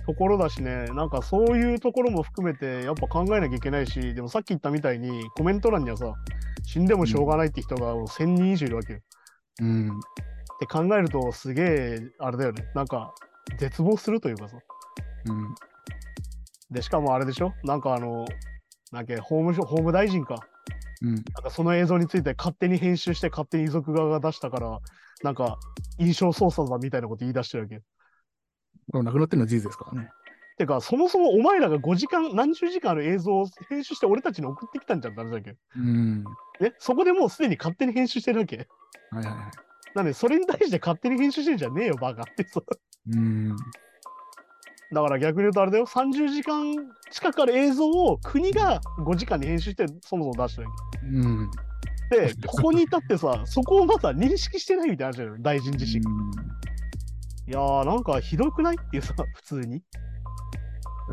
[0.07, 6.13] ところだしね、なんかそういうところも含めて、やっぱ考えなきゃいけないし、でもさっき言ったみたいに、コメント欄にはさ、
[6.65, 9.01] 死んでもしょうがないって人がもう1000人以上いるわけよ。
[9.61, 9.89] うん。
[9.89, 9.93] っ
[10.61, 13.13] て考えると、すげえ、あれだよね、なんか、
[13.59, 14.57] 絶望するというかさ。
[15.27, 15.55] うん。
[16.71, 17.53] で、しかもあれでしょ？
[17.65, 18.25] なんかあの、
[18.93, 20.37] なんか法務省、法務大臣か。
[21.03, 21.15] うん。
[21.15, 24.79] なんかその映像について勝手に編集して勝手に遺族側が出したから、
[25.23, 25.59] なんか
[25.99, 27.81] 印象操作だみたいなこと言い出してるわけよ。
[28.91, 30.11] これ亡くなってるのは事実ですからね。
[30.59, 35.57] てか、そもそもお前らが5時間、何十時間ある映像を編集して俺たちに送ってきたんじゃんって話だっけ？
[35.77, 36.25] うん。
[36.61, 38.69] ね、そこでもうすでに勝手に編集してるわけ？
[39.11, 39.51] はいはいはい。
[39.95, 42.61] なんで、それに対して勝手に編集してんじゃねえよ、バカってさ。
[43.11, 43.57] うん。
[44.93, 46.75] だから逆に言うとあれだよ、30時間
[47.11, 51.51] 近くある映像を国が5時間に編集してそもそも出してるわうん。
[52.11, 52.21] け。
[52.21, 56.05] で、ここに至ってさ、そこをまだ認識してないみたいな話だよ、大臣自身。
[57.49, 58.77] いやー、なんかひどくない？
[58.81, 59.83] っていうさ、 普通に。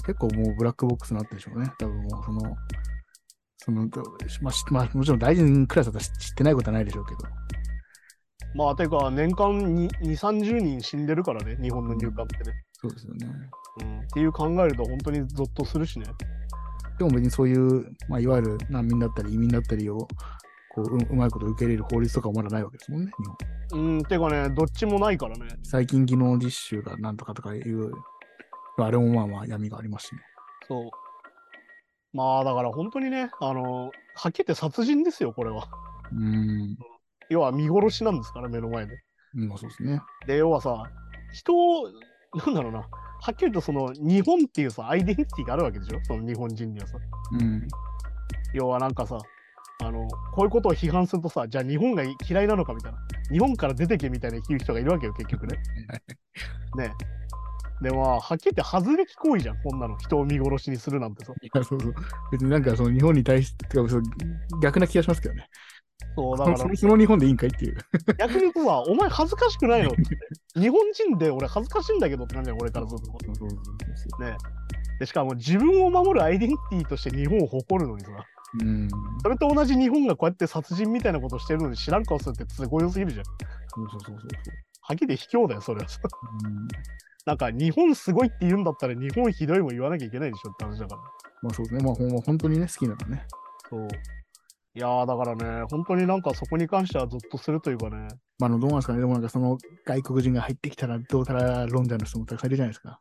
[0.06, 1.72] 結構もうブラックボックスになってるでしょうね。
[1.80, 2.56] 多分もうその、
[3.58, 3.90] その、
[4.42, 7.20] まあ、しまあ、もちろん大臣クラスだったら知ってないことはないでしょうけど。
[8.56, 12.64] まあ、てか、年間に2、30人死んでるからね、日本の入管ってね。
[12.74, 13.28] そうですよね。
[13.82, 16.06] うん、っていう考えると本当にゾッとするしね。
[16.98, 20.08] でも別にそういう、まあ、いわゆる難民だったり移民だったりを
[20.84, 23.82] こうううまいこと受け入れる法律とかもまだないわけですもんね、日本。
[23.82, 25.48] うん、てかね、どっちもないからね。
[25.64, 27.92] 最近技能実習がなんとかとかいう、
[28.78, 30.22] あれもまあまあ闇がありますしね。
[30.68, 30.90] そう。
[32.14, 35.68] まあ、だから本当にね、あの、はっきり言って殺人ですよ、これは。
[36.12, 36.78] うん。
[37.30, 38.96] 要は見殺しなんですから、目の前で。
[39.36, 40.02] うん、まあそうですね。
[40.26, 40.84] で、要はさ、
[41.34, 41.90] 人を、
[42.34, 42.86] なんだろうな、は
[43.32, 46.98] っきり言うとその日本っていうさ、アイデンティティがあるわけでしょ、その日本人にはさ。
[47.34, 47.68] うん。
[48.54, 49.20] 要はなんかさ、
[49.82, 52.98] あの、こういうことを批判するとさ、じゃあ日本が嫌いなのかみたいな。
[53.32, 55.58] 日本から出てけみたいな言う人がいるわけよ、結局ね。
[56.78, 56.92] ね。
[57.82, 59.98] でもまあ、はっきり言って恥ずべき行為じゃん、こんなの。
[59.98, 61.34] 人を見殺しにするなんてさ。
[61.42, 61.94] いや、そうそう。
[62.32, 63.68] 別になんかその日本に対して、
[64.62, 65.48] 逆な気がしますけどね。
[66.16, 67.78] そう、だからその日本でいいんかいっていう。
[68.18, 70.60] 逆に言うとさ、お前恥ずかしくないのって。
[70.60, 74.24] 日本人で俺恥ずかしいんだけどって感じだよ、俺からすると。
[74.24, 74.36] ね。
[75.00, 78.12] で、しかも自分を守るアイデンティティとして日本を誇るのにさ、
[78.62, 78.90] うん。
[79.22, 83.26] それと同じ日本がこうやって殺人みたいなことしてるのに知らん顔するってすごい良すぎるじゃん。
[83.26, 84.30] そうそうそうそう
[84.82, 86.00] はっきり卑怯だよ、それはさ。
[86.46, 86.68] うん。
[87.26, 91.02] なんか日本すごいって言うんだったら日本ひどいも言わなきゃいけないでしょって話だから。
[91.44, 91.84] まあそうですね。
[91.84, 93.28] まあほんま本当にね、好きならね。
[93.70, 93.88] そう。
[94.76, 98.08] いやーだからね、本当になんかそこに関してはゾッとするというかね。
[98.40, 99.00] まあどうなんですかね。
[99.00, 103.00] でもなんかその外国人が入ってきたらどうたら論者の人もたくさんいるじゃないですか。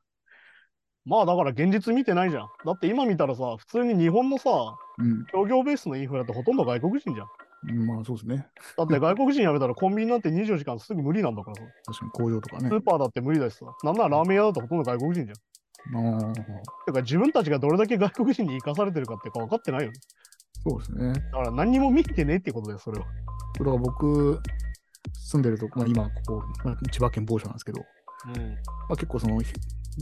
[1.04, 2.48] まあだから現実見てないじゃん。
[2.66, 4.50] だって今見たらさ、普通に日本のさ、
[4.98, 5.26] うん。
[5.30, 7.26] 商業ベースのインフラってほとんど外国人じゃん。
[7.70, 8.46] うんまあそうですね。
[8.76, 11.62] だって外国人辞めたらコンビニなんて24時間すぐ無理なんだからさ。
[11.87, 12.72] 確かに工場とかねス。
[12.72, 13.66] ーパーだって無理だしさ。
[13.82, 15.38] なんならラーメン屋だとほとんど外国人じゃん。
[15.96, 19.94] ああ、てか自分たちがどれだけ外国人に生かされてるかってか分かってないよね。
[20.62, 21.12] そうですね。
[21.12, 23.06] だから何にも見てねってことだよ、それは。
[23.58, 24.40] だから僕、
[25.14, 27.84] 住んでるとこ、まあ、今ここ、まあ千葉県某所なんですけど、
[28.34, 28.50] うん。
[28.50, 28.58] ま
[28.90, 29.40] あ、結構その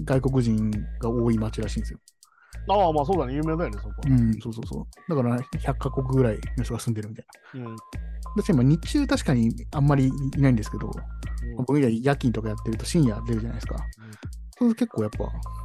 [0.04, 1.98] 外国人が多い町らしいんですよ。
[2.68, 3.94] ああ、まあそうだね、有名だよね、そこは。
[4.06, 5.10] うん、そうそうそう。
[5.10, 7.60] だから100カ国ぐらいの人が住んでるみたいな。
[7.60, 7.66] うん。
[7.72, 7.76] うん
[8.36, 10.90] 私今日中確かにあんまりいないんですけど、
[11.56, 13.76] 僕以外夜勤とかやってると深夜出るじゃないですか。
[14.58, 15.18] そうすると結構やっぱ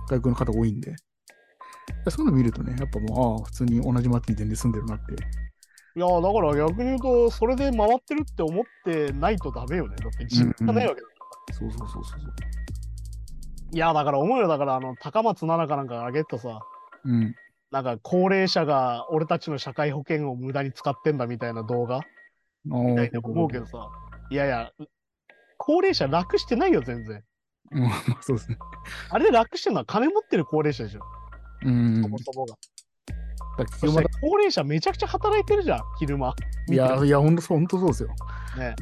[0.09, 0.95] 外国の方多いんで。
[2.09, 5.13] そういうの見るとね、やっぱもう、ああ、普通に同じ町に全然住んでるなって。
[5.93, 9.95] いやーだから逆に言うと、それで回ってるって思ってないとダメよね。
[9.97, 11.07] だって自分がないわけだ。
[11.53, 12.21] そうそうそうそうそう。
[13.73, 16.61] いやーだから思うよ、だからあの、高松菜奈かなんかあげたさ、
[17.05, 17.35] うん。
[17.71, 21.97] なんか高齢者が俺たちの社会保険を無駄に使ってんだみたいな動画？
[21.97, 22.03] あ
[22.63, 23.89] みたいな思うけどさ、
[24.29, 24.71] いやいや、
[25.57, 27.23] 高齢者楽してないよ、全然。
[27.71, 28.57] うん、ま あそうですね。
[29.09, 31.01] あれで楽してるのは金持ってる高齢者でしょ、
[31.63, 32.01] うん。
[32.03, 32.55] そもそもが。
[33.79, 36.35] そして高齢者めちゃくちゃ働いてるじゃん、昼間。
[36.69, 38.09] いや、いや、ほんとそう、ほんとそうですよ。
[38.57, 38.75] ね。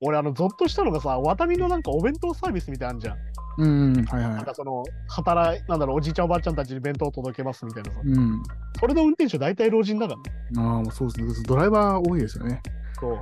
[0.00, 3.18] 俺、あの、ゾッとしたのがさ、ワタミのなんかお弁当サービスみたいあんじゃん。
[3.58, 8.00] うん、はいはなんかその、働い、なんだろう、おじいちゃんおばあちゃんたちに弁当を届けますみたいなさ。
[8.00, 8.02] い。
[8.04, 8.42] うん。
[8.78, 10.68] それの運転手大体老人だからね。
[10.68, 11.46] ああ、もうそうですね。
[11.48, 12.62] ドライバー多いですよね。
[13.00, 13.20] そう。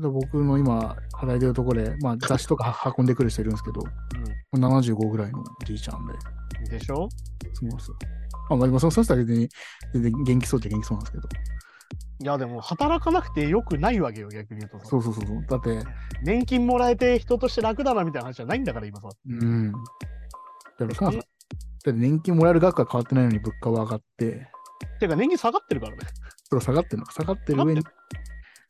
[0.00, 3.80] で僕の今、働いてるところで、まあ、 雑誌とか運んでくる人いるんですけど、
[4.56, 6.64] 75ぐらいのおじいちゃんで、うん。
[6.70, 7.08] でしょ？
[7.54, 7.96] そうなんですよ。
[8.50, 9.48] まあ、まあ、その人は全然
[9.94, 11.28] 全然元気そうっちゃ元気そうなんですけど、
[12.20, 14.86] いや、でも働かなくてよくないわけよ、逆に言うとさ。
[14.86, 15.44] そうそうそうそう。
[15.48, 15.82] だって、
[16.22, 19.08] 年金もらえて人として楽だなみたいな話じゃないんだから、今さ。
[19.28, 19.72] うん。
[19.72, 19.78] だ
[20.78, 21.28] からそうなんですよ
[21.84, 24.48] だって年金もらえる額が変わってないのに物価は上がって、
[25.00, 25.98] てか、年金下がってるからね。
[26.48, 27.04] それ下がってるの？
[27.04, 27.82] か下がってる上に、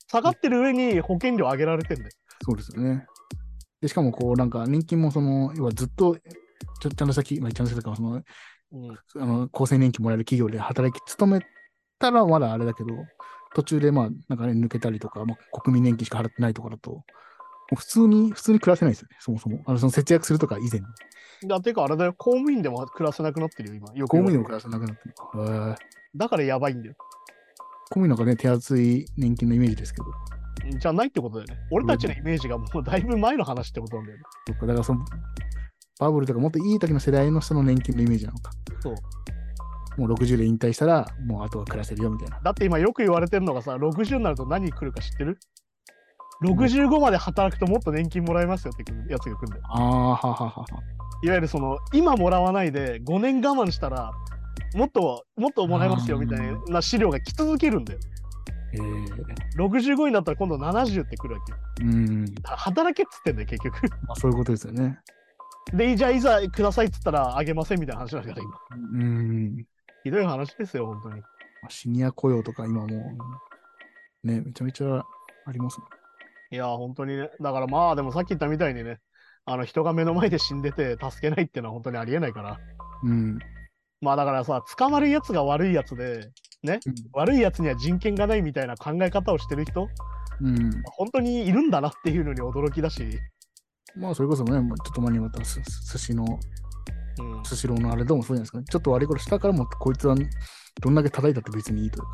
[0.09, 2.11] 下がってる上に保険料上げられてんだよ。
[2.45, 3.07] そうですよね。
[3.81, 8.23] で、しかもこう、なんか年金もその、要はずっと、ちゃんとしたき、まあ、ちゃんとしたか、その、
[8.73, 8.91] うん。
[8.91, 11.41] あの厚生年金もらえる企業で働き勤め
[11.99, 12.89] たらまだあれだけど、
[13.55, 17.03] 途中でまあ、なんかね、抜けたりとか、まあ、国民年金しか払ってないとかだと、も
[17.73, 19.63] う普通に、普通に暮らせないですよね、そもそも。
[19.67, 20.87] あの、その節約するとか以前に。
[21.49, 23.89] だっていうか、あれだよ、公務員でも暮らせなくなってるよ、今。
[23.89, 25.77] 公務員言われも暮らせなくなってる
[26.17, 26.95] だからやばいんだよ。
[27.91, 30.07] 公務員なんかね、手厚い年金のイメージですけど。
[30.79, 31.61] じゃないってことだよね。
[31.71, 34.25] 俺たちのイメージがもうだいぶ前の話ってことなんだよね。
[34.49, 35.05] そっか、だからその、
[36.01, 38.51] バブルとかもっといい時の世代の人の年金のイメージなのか。
[38.81, 38.95] そう。
[39.97, 42.41] もう60で引退したら、もうあとは暮らせるよみたいな。
[42.41, 45.39] だって今よく言われてるのがさ、60になると何来るか知ってる
[46.43, 49.63] ?65 まで働くともっと年金もらえますよってやつが来るんだよ。
[49.69, 50.65] ああ、はははは。
[51.23, 54.13] いわゆるその、今もらわないで5年我慢したら、
[54.75, 58.01] もっと、もっともらえますよみたいな資料が来続けるんだよ。
[58.75, 58.81] ええ
[59.57, 61.59] 65になったら今度70って来るわけよ。
[61.83, 62.25] うん。
[62.43, 63.89] は働けっつってんだよ、結局。
[64.07, 64.99] まあ、そういうことですよね。
[65.73, 68.59] で、じゃあいざくださいっつったらあげませんみたいな話だから今。
[68.77, 69.65] うん。
[70.05, 71.21] ひどい話ですよ、本当に。
[71.21, 71.27] ま
[71.67, 73.17] あシニア雇用とか今も
[74.25, 75.89] う、ね、めちゃめちゃありますもん。
[76.55, 77.31] いや、本当にね。
[77.41, 79.01] だからまあ、でもさっき言ったみたいにね、
[79.47, 82.59] あの人が目の前で死んでて助けないっていうのは本当にありえないから。
[83.03, 83.39] うん。
[84.01, 86.31] まあだからさ、捕まるやつが悪いやつで、
[86.63, 86.81] ね、
[87.13, 89.89] 悪いやつには人権がないみたいな考え方をしてる人、
[90.43, 90.83] うん。
[90.85, 93.19] 本当にいるんだなっていうのに驚きだし、
[93.97, 95.61] まあ、それこそね、ちょっと前にまたす
[95.93, 96.39] 寿司の、うん、
[97.45, 98.65] スシローのあれでもそうじゃないですか、ね。
[98.69, 100.17] ちょっと悪いことしたからもこいつは
[100.81, 102.09] どんだけ叩いたって別にいいというか。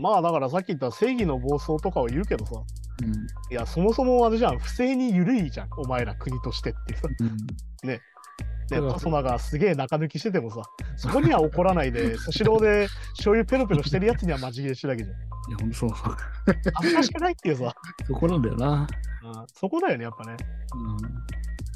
[0.00, 2.52] まあだからさっき言った正義の暴走とかを言うけどさ、
[3.02, 3.12] うん。
[3.50, 7.02] いや、そもそもあれじゃん、不正に緩いじゃん、お前ら国としてってさ。
[7.20, 7.88] うん。
[7.88, 8.00] ね、
[8.68, 10.62] だからパソナがすげえ中抜きしててもさ、
[10.96, 15.16] そこには怒らないで、 スシローで醤油ペロペロしてるやつにはマジ切れしてるだけじゃん。
[15.16, 16.16] いや、ほんとそうそう。
[16.74, 17.74] 恥ずかしくないっていうさ、
[18.06, 18.86] そこなんだよな。
[19.22, 20.36] うん、そこだよね、やっぱね。
[20.74, 20.96] うん。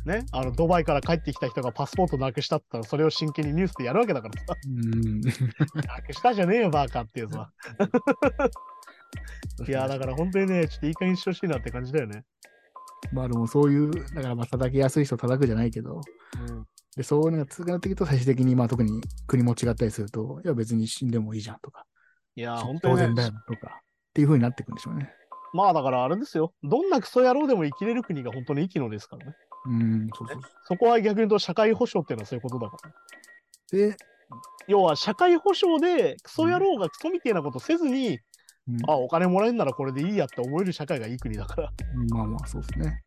[0.05, 5.21] ね、あのドバイから帰ってきた人がパスポートなくしたって言ったら、それを真剣にニュースでやるわけだからさ、うん。
[5.21, 5.31] な
[6.07, 7.53] くしたじゃねえよ、バーカっていうさ。
[9.69, 12.25] いや、だから本当にね、ちょっといい加減にしてほしいなって感じだよね。
[13.13, 16.01] まあでもそういう、だからまあ叩きやすい人叩くじゃないけど、
[16.49, 16.67] うん。
[16.97, 21.85] で、そういうのが続かなってくると、最終的にまあ特に国も違ったりすると、いや別に死んでもいいじゃんとか、
[22.37, 25.13] いや、本当にね当然だよ、とか、っていう風になっていくんでしょうね。
[25.53, 26.53] まあだからあれですよ。
[26.63, 29.35] どんなクソ野郎でも生きれる国が本当に生きのですからね。
[29.67, 32.93] うん、そうそうそこは逆に言うと社会保障っていうのはそういうことだから。
[33.79, 33.97] で、
[34.67, 38.21] 要は社会保障でクソ野郎がクソみたいなことせずに、
[38.69, 41.73] うんあ、お金もらえるならこれでいいやって思える社会がいい国だから。
[42.11, 43.03] まあまあそうですね。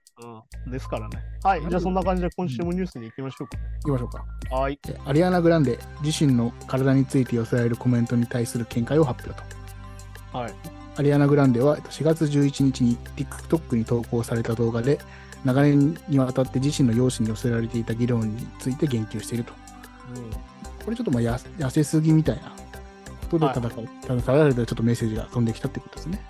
[0.66, 0.72] うん。
[0.72, 1.20] ですからね。
[1.44, 1.62] はい。
[1.62, 3.58] じゃあそんな感じで今週もニュースに行きましょうか。
[3.86, 4.26] 行きましょうか。
[4.56, 4.80] はい。
[4.84, 10.38] でアリアナ・グランデ、自身の体について寄せられるコメントに対する見解を発表と。
[10.38, 10.54] はい。
[10.96, 15.00] アリアナ・グランデはえっと4月11日に TikTok に投稿された動画で、
[15.46, 19.54] 長年にわたって自身の容姿に寄せられていた議論について言及していると。
[20.86, 22.54] これちょっとまあや痩せすぎみたいな
[23.32, 23.70] ことではいただ、
[24.22, 26.22] ただたちょっとメッセージが飛んできたってことですね。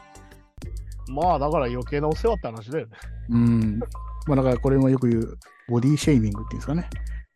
[1.10, 1.16] うん。
[1.16, 2.98] まあだから余計なお世話って話だよね。
[3.30, 3.80] うん。
[4.28, 5.38] まあだからこれもよく言う
[5.70, 6.90] ボディシェイミングっていうんですかね。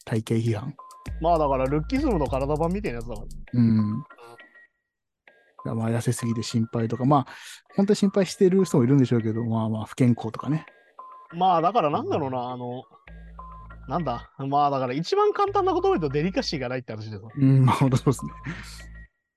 [0.06, 0.76] 体型批判。
[1.22, 3.28] まあだからルッキズムの体版みたいなやつだから。
[3.54, 4.04] うん。
[5.66, 7.28] まあ痩せすぎて心配とか、まあ
[7.76, 10.66] 本当に心配してる人もいるんでしょうけど、まあまあ不健康とかね。
[11.34, 12.84] まあだからなんだろうな、あの、
[13.88, 17.24] なんだ、まあだから一番簡単なことを言うとデリカシーがないって話でさ。
[17.36, 18.32] うん、まあ本当そうですね。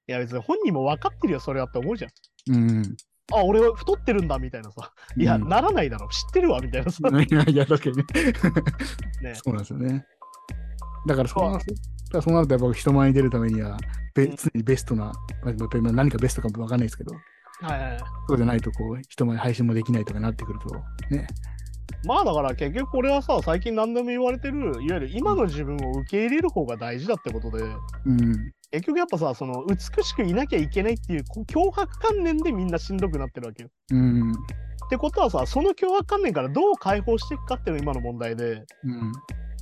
[0.08, 2.10] いや別に本人も分かってるよ、それはって思うじゃん。
[2.54, 2.96] うん。
[3.32, 4.92] あ、俺は太ってるんだみたいなさ。
[5.16, 7.00] いや、うんならないだろ、知ってるわみたいなさ。
[7.08, 8.04] いやいや、確かにね。
[9.22, 10.04] ねそうなんですよね。
[11.06, 11.78] だからそうなそだか
[12.14, 13.78] らそうなると、やっぱ人前に出るためには、
[14.14, 15.12] べうん常にベストな、
[15.44, 17.14] 何かベストかもわかんないですけど、
[17.62, 17.98] はいはいはい。
[18.28, 20.74] そうじゃないと、こう、人前配信もできないとかなってくると、
[21.14, 21.26] ね。
[22.04, 27.64] まあだから結局これはさ、最近何でも言われてる、いわゆる今の自分を受け入れる方が大事だってことで、
[28.06, 28.52] うん。
[28.70, 33.68] 結局やっぱさ、その美しくいなきゃいけないっていう脅迫観念でみんなしんどくなってるわけよ。
[33.90, 34.32] うん。
[34.32, 34.34] っ
[34.90, 39.12] てことはさ、その脅迫観念からどう解放していくかっていうのが今の問題で、うん。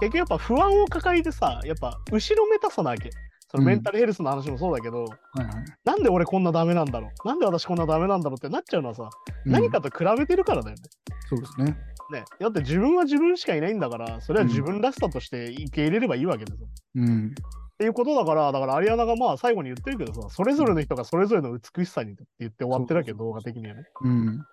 [0.01, 3.11] 結局やっぱ不安を抱えてさ、やっぱ後ろめたさなわけ。
[3.51, 5.65] そのうんメンタルヘルスの話もそうだけど、はいはい。
[5.85, 9.09] なんで俺こんなダメなんだろうなんで私こんなダメなんだろうってなっちゃうのはさ、
[9.47, 10.83] うん何かと比べてるからだよね。
[11.29, 11.77] そうですね。
[12.13, 12.25] ね。
[12.41, 16.69] だって自分は自分しかいないんだから、それは自分らしさとして受け入れればいいわけですよ。
[16.97, 17.27] うん。
[17.29, 17.31] っ
[17.79, 23.85] ていうことだから、だからアリアナがまあ最後に言ってるけどさ、それぞれの人がそれぞれの美しさにって言って終わってるわけよ、動画的にはね。
[24.03, 24.41] うん。
[24.41, 24.45] っ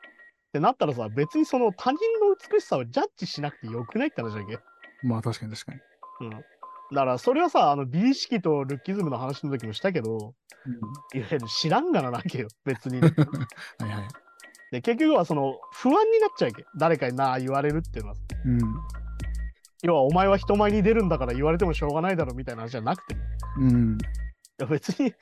[0.54, 4.60] てなったらさ、別にその他人の美しさをジャッジしなくてよくないって話だっけ？
[5.08, 5.80] まあ確かに確かに。
[6.22, 6.30] うん。
[6.30, 6.38] だ
[6.94, 10.36] からそれはさ、あの美意識とルッキズムの話の時もしたけど、
[11.13, 13.10] いわゆる知らんがななわけよ、別にね、
[13.80, 14.08] はいはい。
[14.71, 16.65] で、結局はその不安になっちゃうわけ。
[16.78, 18.15] 誰かになあ言われるっていうのは。
[18.45, 18.60] うん。
[19.84, 23.17] 要はお前は人前に出るんだから言われてもしょうがないだろみたいな話じゃなくて、い
[23.62, 23.97] うん。
[24.58, 25.13] や別に、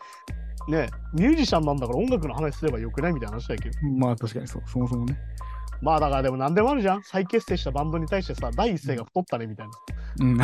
[0.70, 3.78] ね、ミュージシャンなんだから音楽の話すればよくないみたいな話だけど。
[3.98, 4.64] まあ確かにそう。
[4.66, 5.18] そもそもね。
[5.82, 7.04] まあだからでも何でもあるじゃん。
[7.04, 9.74] 再結成したバンドに対してさ、第一声が太ったねみたいな。
[10.22, 10.38] うん。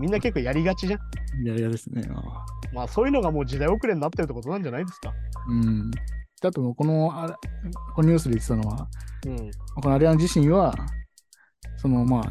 [0.00, 1.00] みんな結構やりがちじゃん。
[1.44, 2.02] いやいやですね。
[2.12, 5.12] あまあそういうのがもう時代遅れになってるってことなんじゃないですか。
[5.48, 5.90] うん。
[6.42, 7.34] あと、この、あれ
[7.94, 8.88] このニュースで言ってたのは、
[9.26, 9.50] うん。
[9.82, 10.74] このアリアン自身は、
[11.76, 12.22] そのまあ、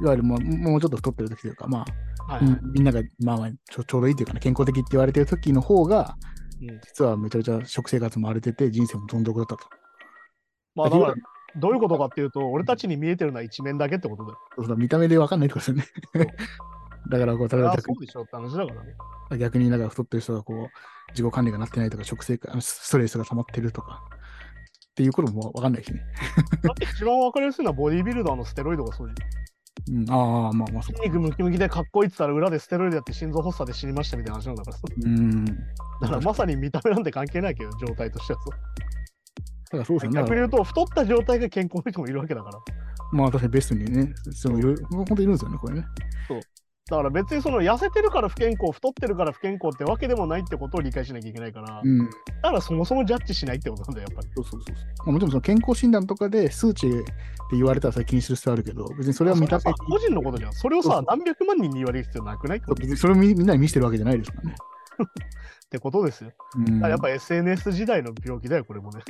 [0.00, 1.84] いわゆるもうもうちょっと太ってる時というか、ま
[2.28, 6.32] あ、はい、はいみんながまあまあちょちょうどいいというかね、健康的って言われてる時の方が、うん
[6.86, 9.68] 実はめちゃめちゃ食生活も荒れてて、人生もどん底だったと。
[10.76, 11.14] まあだから、
[11.56, 14.38] どういうことかっていうと、俺たちに見えてるのは一面だけってことだよ。
[14.64, 16.34] そう見た目で分かんないってことですよね。
[17.10, 18.72] だからこう、それは例えば逆そうでしょって話だか
[19.30, 20.68] ら逆になんか太ってる人がこう、
[21.12, 24.02] 自己管理がなってないとか、食生活、ストレスが溜まってるとか、
[24.92, 26.02] っていうことも分かんないしね。
[26.62, 30.02] だって一番わかりやすいのはボディービルダーのステロイドがそうじゃん。
[30.02, 34.82] うん、ああ、まあまあそう筋肉ムキムキでかっこいいって言ったら裏でステロイドやって心臓発作で死にましたみたいな話なんだからさ。
[35.02, 35.44] うん。
[35.46, 35.52] だ
[36.02, 38.46] からまさに見た目なんて関係ないけど、状態としてはさ。
[38.50, 38.56] だ
[39.70, 40.20] からそうですよね。
[40.20, 42.58] 逆に言うと、太った状態が健康の人もいるわけだから。
[43.12, 45.86] まあ確かにベストにね、そう本当にいるんですよね、これね。
[46.90, 51.98] だから別にその痩せてるから不健康、太ってるから不健康ってわけでもないってことを理解しなきゃいけないから、うん。
[51.98, 54.28] だからそもそもジャッジしないってことなんだよ、やっぱり。
[54.34, 54.86] そうそうそうそう。
[54.98, 57.04] まあ、もちろんその健康診断とかで数値って
[57.52, 60.52] 言われたらそれ気にする必要あるけど、別にそれは見た目個人のことじゃん。
[60.52, 64.56] それをさ何百万人に言われる必要なくないってこと別にそれをみみんなに見せてるわけじゃないですからね。
[65.66, 66.32] ってことですよ。
[66.82, 69.00] やっぱ SNS 時代の病気だよ、これもね。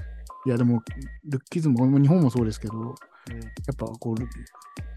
[0.46, 0.83] いやでも、
[1.28, 2.94] ルッキズム、日本もそうですけど、うんや
[3.72, 4.26] っぱこう、ル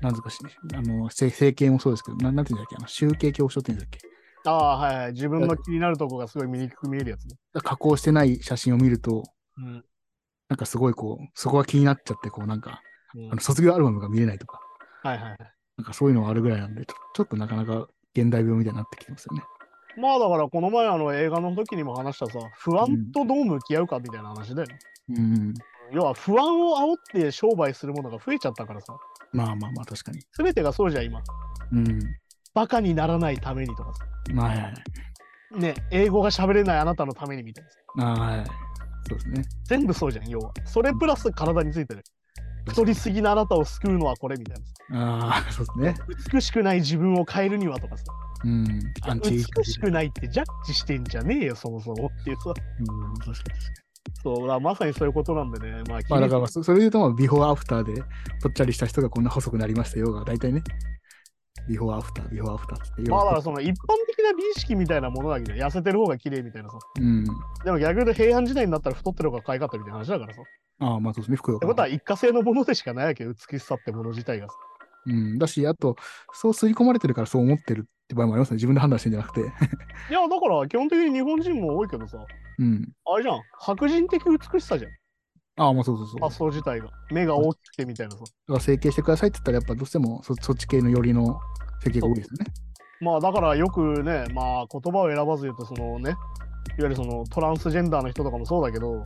[0.02, 0.40] なんとかし、
[0.74, 4.00] あの、整整形もそうですけど、ななんていうんだっけ、あの集計恐怖症っていうんだっけ？
[4.46, 5.14] ああ、はいはい。
[5.14, 7.38] 自分の気になるとこがすごい見にくく見えるやつね。
[7.64, 9.24] 加工してない写真を見ると、
[9.58, 9.86] うん。
[10.50, 12.82] なんかすごいこう、そこが気になっちゃって、こうなんか、
[13.16, 14.60] うんあの卒業アルバムが見れないとか、
[15.04, 15.38] はいはいはい。
[15.78, 19.44] なんかそういうのがあるぐらいなんで、ちょちょっとなかなか現代病みたいになってきてますよね。
[19.98, 24.80] まあだからこの前あの映画の時にも話したさ、不安とどう向き合うかみたいな話だよね。
[25.10, 25.54] うん。
[25.92, 28.98] 要は不安を煽って商売するものが増えちゃったからさ、
[29.32, 30.22] まあまあまあ、確かに。
[30.32, 31.22] すべてがそうじゃん今。
[31.72, 32.00] うん。
[32.54, 34.06] バカにならないためにとかさ。
[34.34, 35.60] まあ、はいはい。
[35.60, 38.22] ね、英語が喋れないあなたのためにみたいなさ。
[38.22, 38.46] はい。
[39.08, 39.44] そうですね。
[39.66, 40.52] 全部そうじゃん、要は。
[40.66, 42.04] それプラス体についてる。
[42.68, 44.74] 太りすぎなあなたを救うのはこれみたいなさ。
[44.92, 45.96] ああ、そうですね。
[46.34, 48.04] 美しくない自分を変えるにはとかさ。
[48.46, 48.94] うん。
[49.22, 52.54] 美しくないってジャッジしてんじゃねえよ、そもそもっていうさ。
[52.80, 53.36] うん。
[54.24, 55.84] そう、だまさにそういうことなんでね。
[55.90, 58.04] まあ、まあだからそ、それで言うと、まあ、ビフォーアフターで
[58.42, 60.62] ぽっちゃりした人がこんな細くなりましたよが、大体ね、
[61.68, 63.72] ビフォーアフター、ビフォーアフターって言まあだからその一般
[64.08, 66.78] 的な美意識みたいなものだけど、痩せてる方が綺麗みたいなさ。
[67.00, 67.24] うん。
[67.64, 70.42] でも逆に言うと平安時代になったら太ってる方が可愛かったみたいな話だからさ。
[70.42, 70.44] っ
[70.80, 74.56] ああ、まあそうですね、服用てことは一過性のものでしかないわけよ、美しさってもの自体がさ。
[75.08, 75.40] うん。
[75.40, 75.96] だし、あと、
[76.34, 78.56] そう刷り込まれてるからそう思ってるって場合もありますね。
[78.56, 79.42] 自分で判断してんじゃなくて。
[79.42, 79.44] い
[80.14, 82.18] や、だから基本的に日本人も多いけどさ、
[82.60, 82.88] うん。
[83.06, 84.92] あれじゃん、白人的美しさじゃん、
[85.58, 86.20] ああ、まあそうそうそう。
[86.22, 86.90] 発想自体が。
[87.12, 88.24] 目が大きくてみたいなさ。
[88.48, 91.40] ら整形してくださいって言ったら、やっぱどうしてもそそっち系の寄りの
[91.84, 92.54] 整形が多いですよね。
[93.02, 96.16] まあだからよくね、まあ言葉を選ばず言うと、そのね、
[96.78, 99.04] いわゆるそのトランスジェンダーの人とかもそうだけど、うん。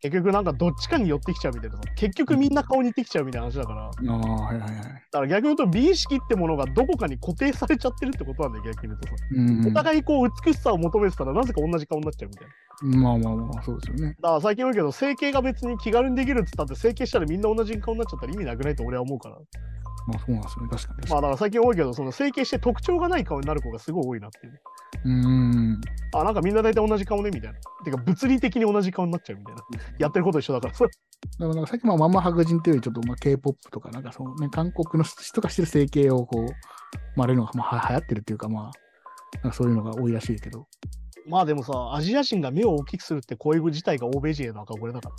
[0.00, 4.82] 結局なんかどっちかに寄ってきちゃうみたいなさ、結局みんな顔似てきちゃうみたいな話だから、だああ、はいはいはい。
[5.10, 9.14] から逆に言うと美意識ってものがどこかに固定されちゃってるってことなんだよ、逆に言うとさ。
[9.30, 12.52] うん、お互いこう美しさを求めてたらなぜか同じ顔になっちゃうみたいな。
[12.82, 14.16] まあまあまあ、そうですよね。
[14.20, 19.36] だから最近言うけど、整形が別に気軽にできるっつったって、整形したらみんな同じ顔になっちゃったら意味なくないと俺は思うから。
[20.08, 20.68] まあそうなんですよね。
[20.70, 24.60] 確かにまあだから最近多いけど、その整形して特徴がない顔になる子がすごい多いなっていう。
[25.04, 25.80] うん。
[26.14, 27.58] あ、なんかみんな大体同じ顔ねみたいな。
[27.84, 29.62] てか物理的に同じ顔になっちゃうみたいな。
[29.98, 30.84] やってること一緒だからさ。
[30.84, 30.96] だか
[31.38, 36.46] らなんかさっきまあまんま白人っていうよりちょっとまあ K-POP とかなんかそうね、韓国の人がしてる整形をこう、
[37.16, 38.70] まああれのがまあは流行ってるっていうかまあ、
[39.42, 40.66] なんかそういうのが多いらしいけど。
[41.28, 45.14] まあでもさ、アジア人が目を大きくするって行為自体が欧米人への憧れだから。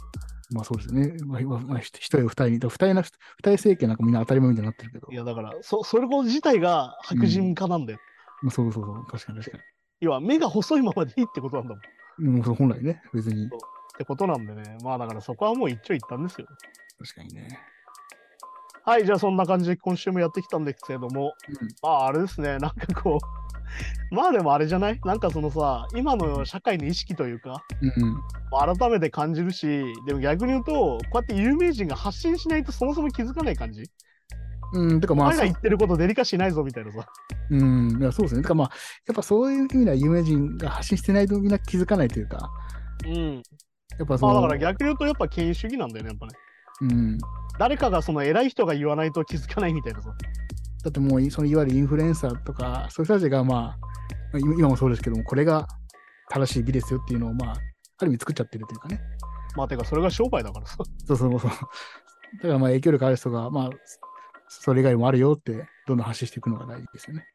[0.52, 1.14] まあそうですね。
[1.26, 5.08] まあ、まあまあ、一人や二人二重な、二重整形なんかみんな当たり前みたいになってるけど。
[5.12, 8.00] いやだから、そそれこそ自体が白人化なんだよ。
[8.42, 9.58] まあそうそうそう、確かに確か
[10.04, 11.82] 要は目が細いままでいいってことなんだも
[12.32, 12.36] ん。
[12.36, 13.50] うん、本来ね、別に。
[13.98, 14.78] てことなんでね。
[14.84, 16.48] まあだからそこはもう一長一短ですよ。
[17.00, 17.60] 確かにね。
[18.86, 23.26] はい、じゃあそんな感じで今週もやってきたんですけれども、うんまああれですね、なんかこう、
[24.14, 25.00] まあでもあれじゃない？
[25.06, 33.84] なんかそのさ、今の社会の意識というか、うん改めて感じるし、でも逆に言うと、こうやって有名人が発信しないとそもそも気づかない感じ？
[34.74, 34.92] うん。
[34.92, 37.08] うん、てかおまあ、前が言ってることデリカシーないぞみたいなさ。
[37.50, 38.42] うん、いやそうですね。
[38.42, 38.72] てかまあ、
[39.08, 42.50] やっぱそういう意味では有名人が発信してないとみんな気づかないというか、
[43.06, 43.36] うん。
[43.98, 46.34] やっぱその、まあだから逆に言うとやっぱ権威主義なんだよね、やっぱね。
[46.82, 47.18] うん。
[47.60, 50.10] 誰かがその偉い人が言わないと気づかないみたいなさ。
[50.84, 53.76] だってもうい、そのいわゆるインフルエンサーとか、そういう人たちがまあ、ま
[54.36, 55.68] あ今今もそうですけども、これが
[56.30, 57.56] 正しい美ですよっていうのを、まあ、
[58.00, 59.00] ある意味作っちゃってるというかね。
[59.56, 60.78] まあてかそれが商売だからさ。
[61.06, 61.52] そうそうそう。
[61.52, 63.70] だからまあ影響力ある人が、まあ、
[64.62, 67.26] それ以外もあるよって、どんどん発信していくのが大事ですよね。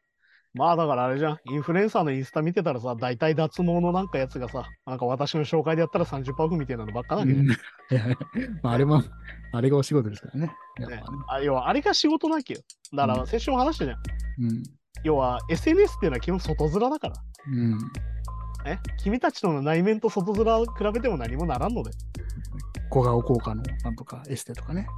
[0.54, 1.38] まあだからあれじゃん。
[1.50, 7.46] インフルエンサーのインスタ見てたらさ、大体脱毛のなんかやつがさ、なんか私の紹介でやったら30%オフみたいなのばっかなわけじゃん。
[8.62, 9.02] まあ、あれも、
[9.52, 10.52] あれがお仕事ですからね。
[10.78, 12.62] ねねあ要はあれが仕事なきゃよ。
[12.92, 13.98] だからうん先週も話したじゃん。
[14.44, 14.62] うん。
[15.04, 17.14] 要は SNS っていうのは基本外面だから。
[17.46, 17.78] うん。
[18.64, 21.90] ね、君たちとの内面と外面を比べても何もならんので。
[22.90, 24.88] 小顔効果のなんとかエステとかね。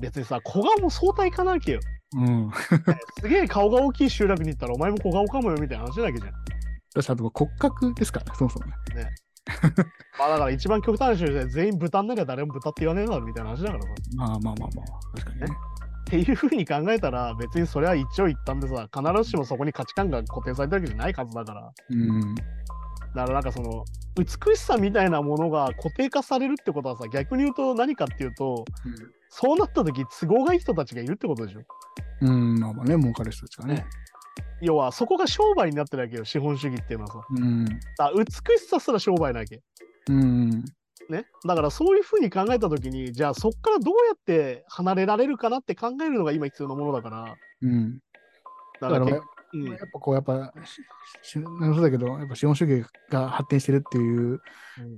[0.00, 1.80] 別にさ、小顔も相対化なわけよ。
[2.16, 2.50] うん。
[3.20, 6.32] すげえ顔が大きい集落に行ったらお前も小顔かもよみたいな話なわけじゃん。
[6.94, 8.74] 私、あと骨格ですからね、そもそもね。
[10.18, 13.88] まあだから一番極端な話で全員豚になりゃ誰も豚って言わねえだろみたいな話だからさ。
[14.16, 15.46] まあまあまあまあ、確かにね。
[15.46, 21.72] っていうふうに考えたら別にそれは一長一短でさ、必ずしもそこに価値観が固定されてるわけじゃないはずだから。
[21.90, 22.34] うん。
[22.34, 22.52] だか
[23.14, 23.84] らなんかその
[24.16, 28.64] 美しさみたいなものが固定化されるってことはさ逆に言うと何かっていうと
[29.30, 31.60] そうなった時都合がいい人たちがいるってことでしょ？
[32.20, 33.86] うん、まあまあね、儲かる人たちがね。
[34.60, 37.64] 要はそこが商売になってるわけよ資本主義っていうのはさうん。
[37.64, 39.62] だ美しさすら商売なわけ
[40.08, 40.50] うん。
[41.08, 41.24] ね？
[41.46, 47.98] だからそういうふうに考えた時にじゃあそっからどうやって離れられるかなって考えるのが今必要なものだからうん。
[48.80, 49.22] だからら、だかけやっ
[49.52, 50.52] うんぱこう、やっぱ、
[51.22, 54.40] そうだけど、やっぱ資本主義が発展してるっていううん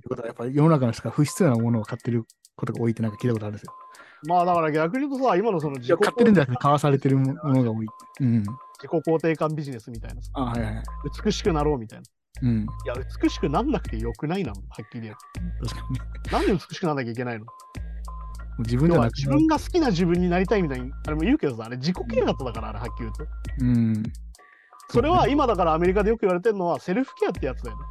[0.07, 2.25] ことは、やっぱり世の中の人が不必要なものを買ってる
[2.55, 3.73] ことが多いってなんか聞いたことあるんですよ。
[4.27, 7.87] まあだから逆に言うとさ今のその自己買ってるんじゃなくて買わされてるものが多い。
[8.21, 8.39] うん。
[8.39, 10.85] 自己肯定感ビジネスみたいなさあ、はいはいはい。
[11.25, 12.05] 美しくなろうみたいな
[12.43, 12.63] うん。
[12.63, 15.17] いや美しくなんなくてよくないなはっきり言う
[15.67, 16.05] 確かにね。
[16.31, 17.47] なんで美しくなんなきゃいけないの？
[18.59, 23.27] 自分は自分が好きな自分になりたいみたいに、あれも言うけどさ、あれ自己啓発だから、あれはっきり言うと。
[23.61, 24.03] うん。
[24.91, 27.83] それは今だからアメリカでよく言われてるのはセルフケアってやつだよね。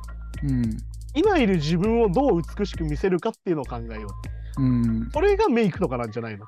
[0.44, 0.78] うん。
[1.16, 4.12] 今いる自分をどう美しく見せるかっていうのを考えよう。
[4.58, 5.10] うん。
[5.12, 6.46] それがメイクとかなんじゃないの？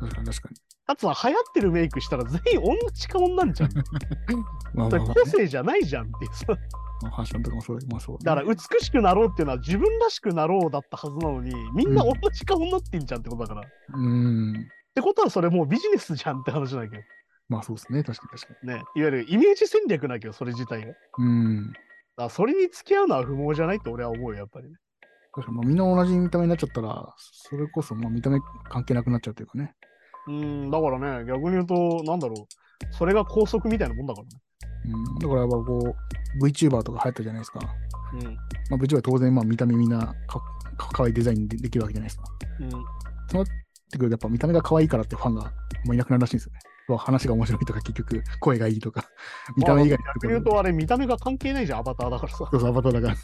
[0.00, 0.56] 確かに確かに。
[0.86, 3.70] かつは流行ってるメイクしたら全員同じ顔なんじゃん。
[4.74, 6.46] まあまあまあ、個ね、性じゃないじゃんっていうさ。
[7.02, 8.20] まあ、ファッションとかもそう、まあそう、ね。
[8.24, 13.66] だから美しくなろうっていうのは自分らしくなろうだったはずなのに、みんな同じ顔になってんじゃんってことだから。
[13.66, 14.68] っうん。
[14.94, 17.02] てことはそれもうビジネスじゃんって話だけど。
[17.50, 18.02] まあそうですね。
[18.02, 18.74] 確かに確かね。
[18.74, 20.94] いわゆるイメージ戦略だけど、それ自体が。
[21.18, 21.72] うん。
[22.16, 24.76] らそれに付き合うのは不毛じゃないって俺は思うよ、やっぱりね。
[25.38, 29.74] 確かに、まあ、みんな同じ見た目になっちゃったら、それこそ、まあ見た目関係なくなっちゃうというかね。
[30.26, 32.94] うん、だからね、逆に言うと、なんだろう。
[32.94, 34.30] それが高速みたいなもんだからね。
[34.86, 35.18] うん。
[35.18, 35.94] だからやっぱこ
[36.40, 37.60] う、VTuber とか流行ったじゃないですか。
[38.14, 38.24] うん。
[38.24, 38.30] ま
[38.72, 40.40] あ VTuber 当然、まあ見た目みんなか
[40.76, 42.24] かかわいいデザインでできるわけじゃないですか。
[43.36, 43.42] うん。
[43.42, 43.44] っ
[43.90, 46.58] てくるとやっぱ見た目が可愛いからってファンがあんまいなくなるらしいんですよね。
[46.88, 49.08] まあ話が面白いとか、結局声がいいとか、
[49.56, 52.38] 見た目以外のところ逆に言うと、あれ見た目が関係ないじゃん、アバターだからさ。
[52.38, 53.14] そうそう、アバターだから。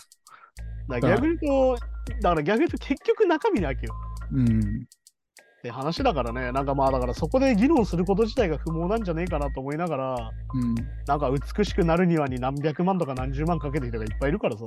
[0.88, 1.86] だから逆に言うと、
[2.20, 3.94] だから逆に言うと結局中身なわけよ。
[4.32, 4.58] うん。
[4.58, 10.74] って話だからね、なんかまあだからそこで議論すること自体が不毛なんじゃねえかなと思いながら、うん。
[11.06, 14.64] なんか美しくなるにはに何百万とか何十万かけてる人がいっぱいいるからさ。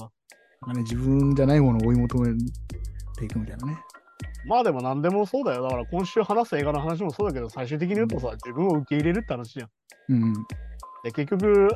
[0.65, 2.33] なんかね、自分じゃないものを追い求め
[3.19, 3.77] ていくみたいなね。
[4.47, 5.61] まあでも何でもそうだよ。
[5.61, 9.69] だから今週話す映画の話もそうだけど、最終的に言うとさ、自分を受け入れるって話じゃん。
[10.09, 10.33] うん。
[11.03, 11.67] で、結局、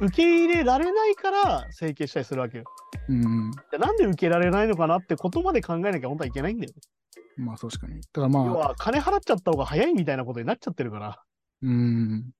[0.00, 2.64] 受け入れられないから整形したりするわけよ。
[3.08, 3.50] うん。
[3.70, 7.44] でなんで受けられないのかなってことまで考えなきゃ本当はいけないんだよね。
[7.44, 8.00] まあ確かに。
[8.00, 11.22] だからまあ、要は金払っちゃった方が早いみたいなことになっちゃってるから。
[11.62, 12.30] うん。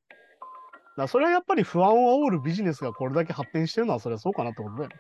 [0.96, 4.96] らそれはやっぱり不安を煽るビジネスがこれだけ発展してるのはそれはそうかなってことだよね。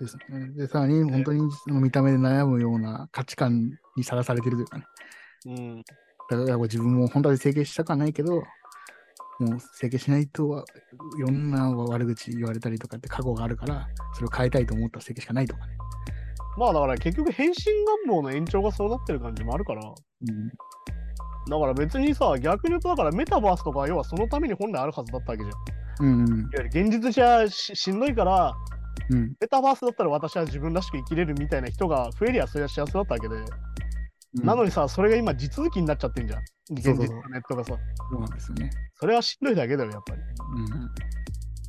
[0.00, 0.48] ですね。
[0.54, 4.84] で、さらに本当にその見た目で悩むような価値観にさらされてるというかね。
[5.46, 5.82] うん。
[6.30, 8.42] だから自分も本当は整形したくはないけど、
[9.38, 10.64] もう整形しないとは
[11.18, 15.76] いろんな悪口言われたりとかって過去があるから、それを変えたいと思ったら整形しかないとかね。
[16.56, 17.54] まあだから結局変身
[18.06, 19.82] 願望の延長がそうなってる感じもあるから。
[19.82, 20.48] うん。
[21.50, 26.06] だから別にさ、逆に言うとだからメタバースとかは要はそのために本来あるはずだったわけじゃん。
[26.06, 26.42] いうん。
[26.44, 28.54] わゆる現実じゃししんどいから、
[29.10, 29.34] うん。
[29.40, 33.36] メタバースだったら私は自分らしく生きれるみたいな人が増えりゃそれは幸せだったわけで。
[34.34, 36.42] なのに、にさ、それが今地続きになっちゃってんじゃん。
[36.70, 37.74] 現そうそう実のネットがさ。
[38.10, 38.70] そうなんですよね。
[38.94, 40.20] それはしんどいだけだよ、やっぱり。
[40.20, 40.24] う
[40.64, 40.90] ん。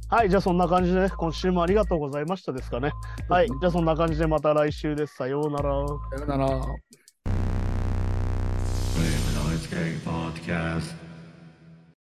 [0.10, 2.92] はい、じゃあそんな感じで、今週もありがとうございましたですかね。
[3.30, 5.16] はい、じゃあそんな感じでまた来週です。
[5.16, 5.88] さようなら。
[5.88, 6.50] さよなら。